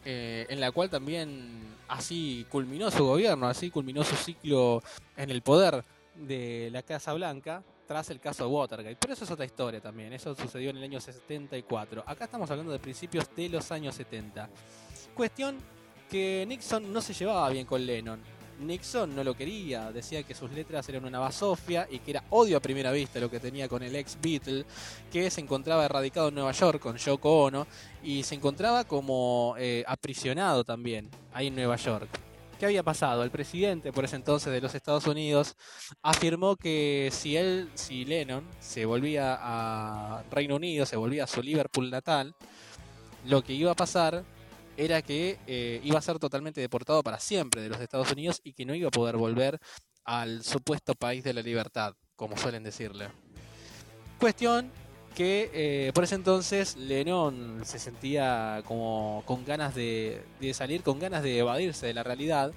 eh, 0.04 0.46
en 0.48 0.60
la 0.60 0.72
cual 0.72 0.90
también 0.90 1.76
así 1.86 2.44
culminó 2.50 2.90
su 2.90 3.06
gobierno, 3.06 3.46
así 3.46 3.70
culminó 3.70 4.02
su 4.02 4.16
ciclo 4.16 4.82
en 5.16 5.30
el 5.30 5.42
poder 5.42 5.84
de 6.16 6.70
la 6.72 6.82
Casa 6.82 7.12
Blanca 7.12 7.62
tras 7.90 8.08
el 8.10 8.20
caso 8.20 8.44
de 8.44 8.50
Watergate. 8.50 8.96
Pero 9.00 9.14
eso 9.14 9.24
es 9.24 9.30
otra 9.32 9.44
historia 9.44 9.80
también, 9.80 10.12
eso 10.12 10.32
sucedió 10.36 10.70
en 10.70 10.76
el 10.76 10.84
año 10.84 11.00
74. 11.00 12.04
Acá 12.06 12.26
estamos 12.26 12.48
hablando 12.48 12.70
de 12.70 12.78
principios 12.78 13.28
de 13.34 13.48
los 13.48 13.72
años 13.72 13.96
70. 13.96 14.48
Cuestión 15.12 15.58
que 16.08 16.44
Nixon 16.46 16.92
no 16.92 17.00
se 17.00 17.12
llevaba 17.12 17.50
bien 17.50 17.66
con 17.66 17.84
Lennon. 17.84 18.20
Nixon 18.60 19.12
no 19.16 19.24
lo 19.24 19.34
quería, 19.34 19.90
decía 19.90 20.22
que 20.22 20.36
sus 20.36 20.52
letras 20.52 20.88
eran 20.88 21.04
una 21.04 21.18
basofia 21.18 21.88
y 21.90 21.98
que 21.98 22.12
era 22.12 22.22
odio 22.30 22.58
a 22.58 22.60
primera 22.60 22.92
vista 22.92 23.18
lo 23.18 23.28
que 23.28 23.40
tenía 23.40 23.68
con 23.68 23.82
el 23.82 23.96
ex 23.96 24.16
Beatle, 24.22 24.64
que 25.10 25.28
se 25.28 25.40
encontraba 25.40 25.84
erradicado 25.84 26.28
en 26.28 26.36
Nueva 26.36 26.52
York 26.52 26.78
con 26.78 26.96
Yoko 26.96 27.42
Ono 27.42 27.66
y 28.04 28.22
se 28.22 28.36
encontraba 28.36 28.84
como 28.84 29.56
eh, 29.58 29.82
aprisionado 29.84 30.62
también 30.62 31.10
ahí 31.32 31.48
en 31.48 31.56
Nueva 31.56 31.74
York. 31.74 32.29
¿Qué 32.60 32.66
había 32.66 32.82
pasado? 32.82 33.24
El 33.24 33.30
presidente 33.30 33.90
por 33.90 34.04
ese 34.04 34.16
entonces 34.16 34.52
de 34.52 34.60
los 34.60 34.74
Estados 34.74 35.06
Unidos 35.06 35.56
afirmó 36.02 36.56
que 36.56 37.08
si 37.10 37.34
él, 37.34 37.70
si 37.72 38.04
Lennon 38.04 38.46
se 38.58 38.84
volvía 38.84 39.38
a 39.40 40.22
Reino 40.30 40.56
Unido, 40.56 40.84
se 40.84 40.96
volvía 40.96 41.24
a 41.24 41.26
su 41.26 41.40
Liverpool 41.40 41.90
natal, 41.90 42.36
lo 43.24 43.42
que 43.42 43.54
iba 43.54 43.70
a 43.70 43.74
pasar 43.74 44.26
era 44.76 45.00
que 45.00 45.38
eh, 45.46 45.80
iba 45.82 45.98
a 45.98 46.02
ser 46.02 46.18
totalmente 46.18 46.60
deportado 46.60 47.02
para 47.02 47.18
siempre 47.18 47.62
de 47.62 47.70
los 47.70 47.80
Estados 47.80 48.12
Unidos 48.12 48.42
y 48.44 48.52
que 48.52 48.66
no 48.66 48.74
iba 48.74 48.88
a 48.88 48.90
poder 48.90 49.16
volver 49.16 49.58
al 50.04 50.44
supuesto 50.44 50.94
país 50.94 51.24
de 51.24 51.32
la 51.32 51.40
libertad, 51.40 51.94
como 52.14 52.36
suelen 52.36 52.62
decirle. 52.62 53.08
Cuestión 54.18 54.70
que 55.14 55.50
eh, 55.52 55.92
por 55.92 56.04
ese 56.04 56.14
entonces 56.14 56.76
Lennon 56.76 57.60
se 57.64 57.78
sentía 57.78 58.62
como 58.66 59.22
con 59.26 59.44
ganas 59.44 59.74
de, 59.74 60.22
salir, 60.54 60.82
con 60.82 60.98
ganas 60.98 61.22
de 61.22 61.38
evadirse 61.38 61.86
de 61.86 61.94
la 61.94 62.02
realidad. 62.02 62.52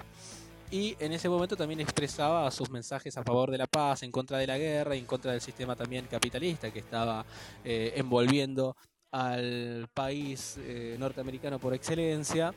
Y 0.70 0.96
en 0.98 1.12
ese 1.12 1.28
momento 1.28 1.56
también 1.56 1.80
expresaba 1.80 2.50
sus 2.50 2.70
mensajes 2.70 3.16
a 3.16 3.22
favor 3.22 3.50
de 3.50 3.58
la 3.58 3.66
paz, 3.66 4.02
en 4.02 4.10
contra 4.10 4.38
de 4.38 4.46
la 4.46 4.58
guerra 4.58 4.96
en 4.96 5.04
contra 5.04 5.32
del 5.32 5.40
sistema 5.40 5.76
también 5.76 6.06
capitalista 6.06 6.72
que 6.72 6.78
estaba 6.80 7.24
eh, 7.64 7.92
envolviendo 7.96 8.76
al 9.12 9.88
país 9.94 10.56
eh, 10.58 10.96
norteamericano 10.98 11.60
por 11.60 11.74
excelencia, 11.74 12.52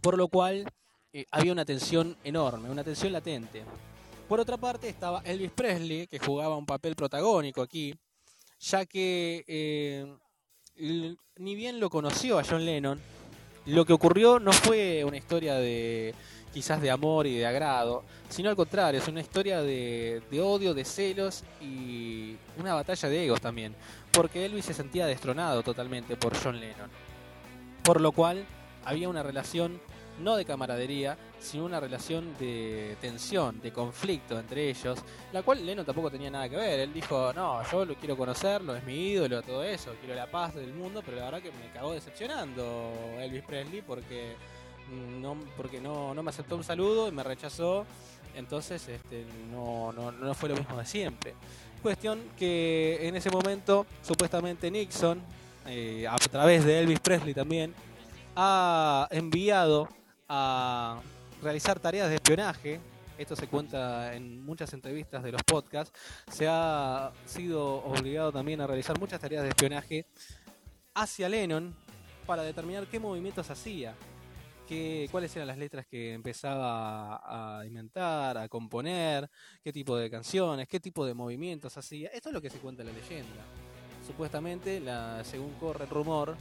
por 0.00 0.16
lo 0.16 0.28
cual 0.28 0.66
había 1.30 1.52
una 1.52 1.64
tensión 1.64 2.16
enorme, 2.24 2.70
una 2.70 2.82
tensión 2.82 3.12
latente. 3.12 3.62
Por 4.28 4.40
otra 4.40 4.56
parte 4.56 4.88
estaba 4.88 5.22
Elvis 5.24 5.50
Presley, 5.50 6.06
que 6.06 6.18
jugaba 6.18 6.56
un 6.56 6.66
papel 6.66 6.94
protagónico 6.96 7.62
aquí, 7.62 7.94
ya 8.60 8.84
que 8.84 9.44
eh, 9.48 10.06
ni 11.36 11.54
bien 11.54 11.80
lo 11.80 11.90
conoció 11.90 12.38
a 12.38 12.44
John 12.44 12.64
Lennon, 12.64 13.00
lo 13.66 13.84
que 13.84 13.92
ocurrió 13.92 14.38
no 14.38 14.52
fue 14.52 15.04
una 15.04 15.16
historia 15.16 15.54
de 15.54 16.14
quizás 16.52 16.80
de 16.82 16.90
amor 16.90 17.26
y 17.26 17.36
de 17.36 17.46
agrado, 17.46 18.04
sino 18.28 18.50
al 18.50 18.56
contrario, 18.56 19.00
es 19.00 19.08
una 19.08 19.20
historia 19.20 19.62
de, 19.62 20.22
de 20.30 20.40
odio, 20.40 20.74
de 20.74 20.84
celos 20.84 21.44
y 21.60 22.36
una 22.58 22.74
batalla 22.74 23.08
de 23.08 23.24
egos 23.24 23.40
también, 23.40 23.74
porque 24.10 24.44
Elvis 24.44 24.64
se 24.64 24.74
sentía 24.74 25.06
destronado 25.06 25.62
totalmente 25.62 26.16
por 26.16 26.36
John 26.36 26.58
Lennon, 26.58 26.90
por 27.84 28.00
lo 28.00 28.12
cual 28.12 28.44
había 28.84 29.08
una 29.08 29.22
relación 29.22 29.80
no 30.20 30.36
de 30.36 30.44
camaradería, 30.44 31.16
sino 31.38 31.64
una 31.64 31.80
relación 31.80 32.36
de 32.38 32.96
tensión, 33.00 33.60
de 33.60 33.72
conflicto 33.72 34.38
entre 34.38 34.68
ellos, 34.68 34.98
la 35.32 35.42
cual 35.42 35.64
Lennon 35.64 35.84
tampoco 35.84 36.10
tenía 36.10 36.30
nada 36.30 36.48
que 36.48 36.56
ver. 36.56 36.80
Él 36.80 36.92
dijo, 36.92 37.32
no, 37.32 37.62
yo 37.70 37.84
lo 37.84 37.94
quiero 37.94 38.16
conocerlo, 38.16 38.76
es 38.76 38.84
mi 38.84 39.10
ídolo, 39.10 39.42
todo 39.42 39.64
eso, 39.64 39.94
quiero 40.00 40.14
la 40.14 40.30
paz 40.30 40.54
del 40.54 40.72
mundo, 40.72 41.02
pero 41.04 41.16
la 41.18 41.24
verdad 41.24 41.42
que 41.42 41.50
me 41.52 41.70
cagó 41.72 41.92
decepcionando 41.92 42.92
Elvis 43.18 43.42
Presley 43.42 43.82
porque 43.82 44.36
no, 45.20 45.36
porque 45.56 45.80
no, 45.80 46.14
no 46.14 46.22
me 46.22 46.30
aceptó 46.30 46.56
un 46.56 46.64
saludo 46.64 47.08
y 47.08 47.12
me 47.12 47.22
rechazó, 47.22 47.86
entonces 48.34 48.86
este, 48.88 49.24
no, 49.50 49.92
no, 49.92 50.12
no 50.12 50.34
fue 50.34 50.48
lo 50.48 50.56
mismo 50.56 50.76
de 50.76 50.86
siempre. 50.86 51.34
Cuestión 51.82 52.20
que 52.36 52.98
en 53.08 53.16
ese 53.16 53.30
momento 53.30 53.86
supuestamente 54.02 54.70
Nixon, 54.70 55.22
eh, 55.66 56.06
a 56.08 56.16
través 56.16 56.64
de 56.64 56.80
Elvis 56.80 57.00
Presley 57.00 57.32
también, 57.32 57.74
ha 58.36 59.08
enviado 59.10 59.88
a 60.30 61.00
realizar 61.42 61.80
tareas 61.80 62.08
de 62.08 62.14
espionaje. 62.14 62.80
Esto 63.18 63.34
se 63.36 63.48
cuenta 63.48 64.14
en 64.14 64.42
muchas 64.42 64.72
entrevistas 64.72 65.22
de 65.24 65.32
los 65.32 65.42
podcasts. 65.42 65.92
Se 66.30 66.46
ha 66.48 67.12
sido 67.26 67.84
obligado 67.84 68.32
también 68.32 68.60
a 68.60 68.66
realizar 68.66 68.98
muchas 68.98 69.20
tareas 69.20 69.42
de 69.42 69.50
espionaje 69.50 70.06
hacia 70.94 71.28
Lennon 71.28 71.74
para 72.26 72.44
determinar 72.44 72.86
qué 72.86 73.00
movimientos 73.00 73.50
hacía, 73.50 73.94
qué, 74.68 75.08
cuáles 75.10 75.34
eran 75.34 75.48
las 75.48 75.58
letras 75.58 75.84
que 75.86 76.12
empezaba 76.12 77.58
a 77.58 77.66
inventar, 77.66 78.38
a 78.38 78.48
componer, 78.48 79.28
qué 79.64 79.72
tipo 79.72 79.96
de 79.96 80.08
canciones, 80.08 80.68
qué 80.68 80.78
tipo 80.78 81.04
de 81.04 81.12
movimientos 81.12 81.76
hacía. 81.76 82.08
Esto 82.10 82.28
es 82.28 82.32
lo 82.32 82.40
que 82.40 82.50
se 82.50 82.58
cuenta 82.58 82.82
en 82.82 82.88
la 82.88 82.94
leyenda. 82.94 83.42
Supuestamente, 84.06 84.78
la, 84.78 85.24
según 85.24 85.54
corre 85.54 85.84
el 85.84 85.90
rumor, 85.90 86.36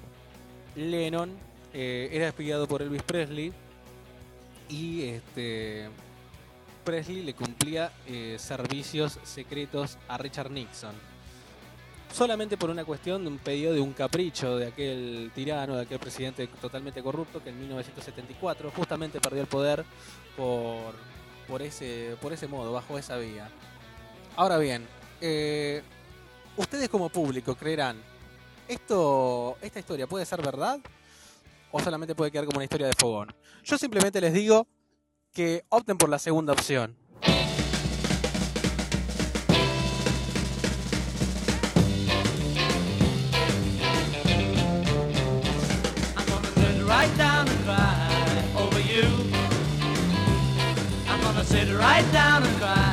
Lennon 0.76 1.36
eh, 1.74 2.10
era 2.12 2.28
espiado 2.28 2.68
por 2.68 2.84
Elvis 2.84 3.04
Presley 3.04 3.52
y 4.70 5.04
este 5.04 5.90
Presley 6.84 7.24
le 7.24 7.34
cumplía 7.34 7.92
eh, 8.08 8.38
servicios 8.40 9.20
secretos 9.24 9.98
a 10.08 10.18
Richard 10.18 10.52
Nixon. 10.52 10.96
Solamente 12.14 12.58
por 12.58 12.72
una 12.72 12.86
cuestión 12.86 13.24
de 13.24 13.30
un 13.30 13.38
pedido 13.38 13.74
de 13.74 13.82
un 13.82 13.94
capricho 13.94 14.58
de 14.58 14.68
aquel 14.68 15.32
tirano, 15.36 15.76
de 15.76 15.84
aquel 15.84 16.00
presidente 16.00 16.48
totalmente 16.48 17.04
corrupto 17.04 17.44
que 17.44 17.50
en 17.52 17.60
1974 17.60 18.72
justamente 18.76 19.22
perdió 19.22 19.42
el 19.42 19.48
poder 19.48 19.86
por, 20.36 20.96
por, 21.48 21.62
ese, 21.62 22.48
modo, 22.50 22.74
bajo 22.74 22.98
esa 22.98 23.18
vía. 23.18 23.50
Ahora 24.36 24.58
bien, 24.58 24.88
eh, 25.22 25.84
ustedes 26.58 26.90
como 26.90 27.10
público 27.10 27.54
creerán, 27.54 27.98
¿esto, 28.68 29.58
¿esta 29.62 29.80
historia 29.80 30.08
puede 30.08 30.26
ser 30.26 30.42
verdad? 30.42 30.80
O 31.72 31.80
solamente 31.80 32.16
puede 32.16 32.32
quedar 32.32 32.46
como 32.46 32.58
una 32.58 32.64
historia 32.64 32.88
de 32.88 32.94
fogón. 32.94 33.34
Yo 33.64 33.78
simplemente 33.78 34.22
les 34.22 34.34
digo 34.34 34.68
que 35.34 35.64
opten 35.70 35.98
por 35.98 36.10
la 36.10 36.20
segunda 36.20 36.54
opción. 36.54 36.98
Sit 51.50 51.74
right 51.74 52.06
down 52.12 52.44
and 52.44 52.58
cry 52.60 52.89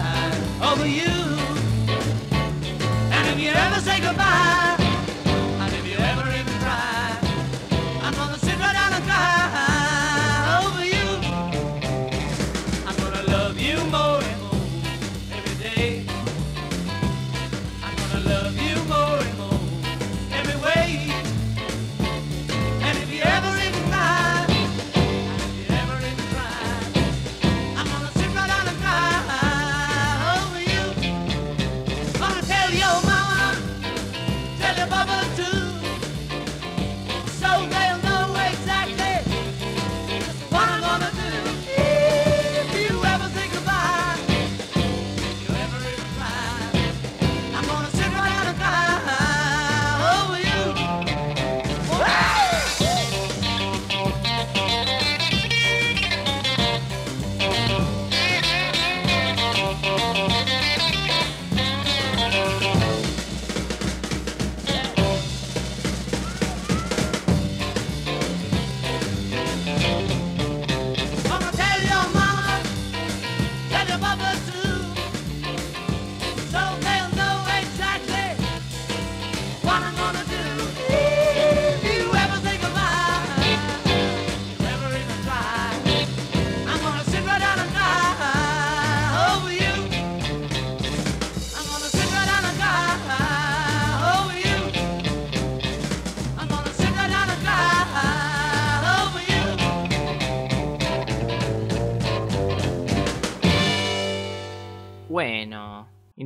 so 37.46 37.66
good. 37.68 37.85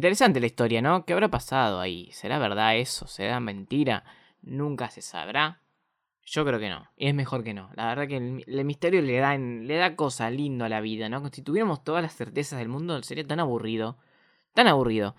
Interesante 0.01 0.40
la 0.40 0.46
historia, 0.46 0.80
¿no? 0.80 1.05
¿Qué 1.05 1.12
habrá 1.12 1.28
pasado 1.28 1.78
ahí? 1.78 2.11
¿Será 2.12 2.38
verdad 2.38 2.74
eso? 2.76 3.07
¿Será 3.07 3.38
mentira? 3.38 4.03
Nunca 4.40 4.88
se 4.88 5.03
sabrá. 5.03 5.61
Yo 6.24 6.44
creo 6.46 6.59
que 6.59 6.70
no. 6.70 6.88
Y 6.96 7.07
es 7.09 7.14
mejor 7.14 7.44
que 7.44 7.53
no. 7.53 7.68
La 7.74 7.86
verdad 7.86 8.09
que 8.09 8.16
el, 8.16 8.64
misterio 8.64 9.03
le 9.03 9.18
da, 9.18 9.36
le 9.36 9.74
da 9.76 9.96
cosa 9.96 10.30
lindo 10.30 10.64
a 10.64 10.70
la 10.70 10.80
vida, 10.80 11.11
¿no? 11.11 11.28
Si 11.30 11.42
tuviéramos 11.42 11.84
todas 11.84 12.03
las 12.03 12.14
certezas 12.16 12.59
del 12.59 12.68
mundo, 12.68 13.03
sería 13.03 13.26
tan 13.26 13.40
aburrido. 13.40 13.98
Tan 14.55 14.68
aburrido. 14.68 15.16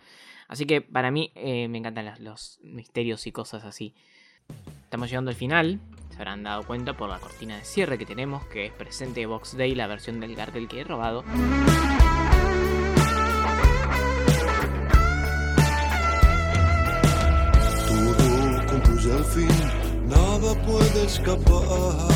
Así 0.48 0.66
que 0.66 0.82
para 0.82 1.12
mí 1.12 1.32
eh, 1.36 1.68
me 1.68 1.78
encantan 1.78 2.06
las- 2.06 2.20
los 2.20 2.60
misterios 2.64 3.28
y 3.28 3.32
cosas 3.32 3.64
así. 3.66 3.94
Estamos 4.84 5.10
llegando 5.10 5.30
al 5.30 5.36
final. 5.38 5.80
Se 6.10 6.16
habrán 6.18 6.42
dado 6.44 6.64
cuenta 6.64 6.98
por 6.98 7.08
la 7.10 7.20
cortina 7.20 7.56
de 7.58 7.64
cierre 7.66 8.00
que 8.00 8.06
tenemos, 8.08 8.44
que 8.48 8.66
es 8.66 8.74
presente 8.74 9.26
Box 9.28 9.56
Day, 9.56 9.76
la 9.76 9.86
versión 9.88 10.20
del 10.20 10.36
cartel 10.36 10.68
que 10.68 10.82
he 10.82 10.84
robado. 10.84 11.24
Fin, 19.32 19.48
nada 20.08 20.54
puede 20.66 21.06
escapar. 21.06 22.12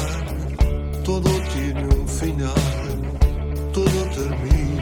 Todo 1.03 1.29
tiene 1.53 1.85
un 1.85 2.07
final, 2.07 2.51
todo 3.73 4.03
termina. 4.13 4.75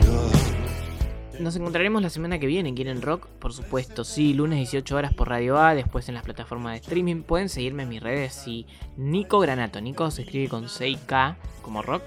Nos 1.39 1.55
encontraremos 1.55 2.01
la 2.01 2.09
semana 2.09 2.39
que 2.39 2.47
viene 2.47 2.69
en 2.69 2.75
Quieren 2.75 3.01
Rock, 3.01 3.27
por 3.27 3.53
supuesto, 3.53 4.03
sí, 4.03 4.33
lunes 4.33 4.59
18 4.59 4.95
horas 4.95 5.13
por 5.13 5.29
Radio 5.29 5.59
A, 5.59 5.75
después 5.75 6.07
en 6.07 6.15
las 6.15 6.23
plataformas 6.23 6.73
de 6.73 6.79
streaming. 6.79 7.23
Pueden 7.23 7.49
seguirme 7.49 7.83
en 7.83 7.89
mis 7.89 8.01
redes, 8.01 8.33
sí, 8.33 8.65
Nico 8.97 9.39
Granato. 9.39 9.81
Nico 9.81 10.09
se 10.09 10.21
escribe 10.21 10.47
con 10.49 10.65
6K 10.65 11.35
como 11.61 11.81
rock. 11.81 12.03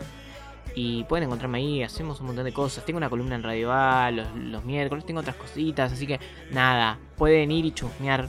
Y 0.75 1.05
pueden 1.05 1.25
encontrarme 1.25 1.59
ahí, 1.59 1.83
hacemos 1.83 2.21
un 2.21 2.27
montón 2.27 2.45
de 2.45 2.53
cosas. 2.53 2.85
Tengo 2.85 2.99
una 2.99 3.09
columna 3.09 3.35
en 3.35 3.43
Radio 3.43 3.73
A 3.73 4.11
los, 4.11 4.27
los 4.35 4.65
miércoles, 4.65 5.07
tengo 5.07 5.21
otras 5.21 5.37
cositas, 5.37 5.93
así 5.93 6.07
que 6.07 6.21
nada, 6.51 6.99
pueden 7.17 7.51
ir 7.51 7.65
y 7.65 7.73
chusmear, 7.73 8.29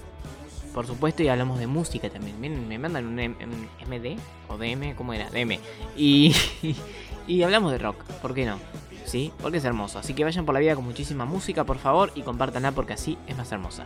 por 0.77 0.85
supuesto, 0.85 1.23
y 1.23 1.27
hablamos 1.27 1.57
de 1.57 1.65
música 1.65 2.07
también. 2.07 2.39
Miren, 2.39 2.67
me 2.67 2.77
mandan 2.77 3.07
un 3.07 3.15
MD 3.15 4.19
o 4.47 4.59
DM, 4.59 4.93
¿cómo 4.95 5.11
era? 5.11 5.27
DM. 5.31 5.57
Y, 5.97 6.35
Y 7.27 7.41
hablamos 7.41 7.71
de 7.71 7.79
rock, 7.79 8.03
¿por 8.21 8.35
qué 8.35 8.45
no? 8.45 8.59
¿Sí? 9.03 9.33
Porque 9.41 9.57
es 9.57 9.65
hermoso. 9.65 9.97
Así 9.97 10.13
que 10.13 10.23
vayan 10.23 10.45
por 10.45 10.53
la 10.53 10.59
vida 10.59 10.75
con 10.75 10.85
muchísima 10.85 11.25
música, 11.25 11.63
por 11.63 11.79
favor, 11.79 12.11
y 12.13 12.21
compártanla 12.21 12.73
porque 12.73 12.93
así 12.93 13.17
es 13.25 13.35
más 13.35 13.51
hermosa. 13.51 13.85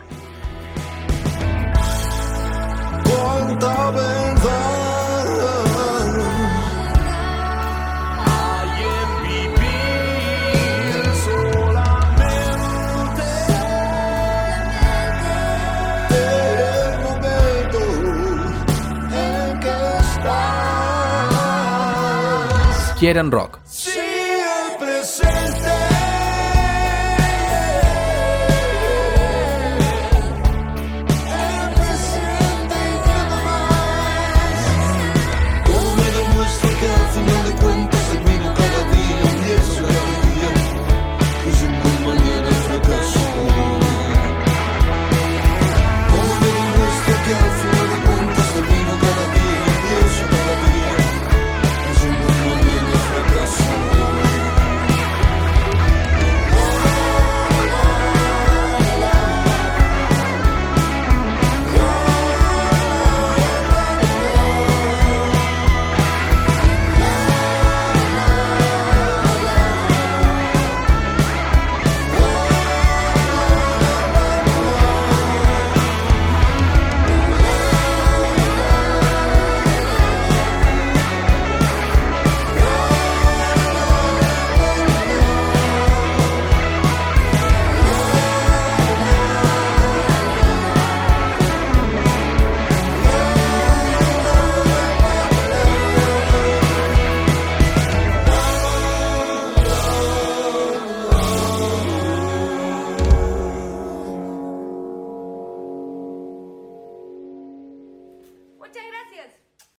Quieren 23.02 23.32
rock. 23.32 23.58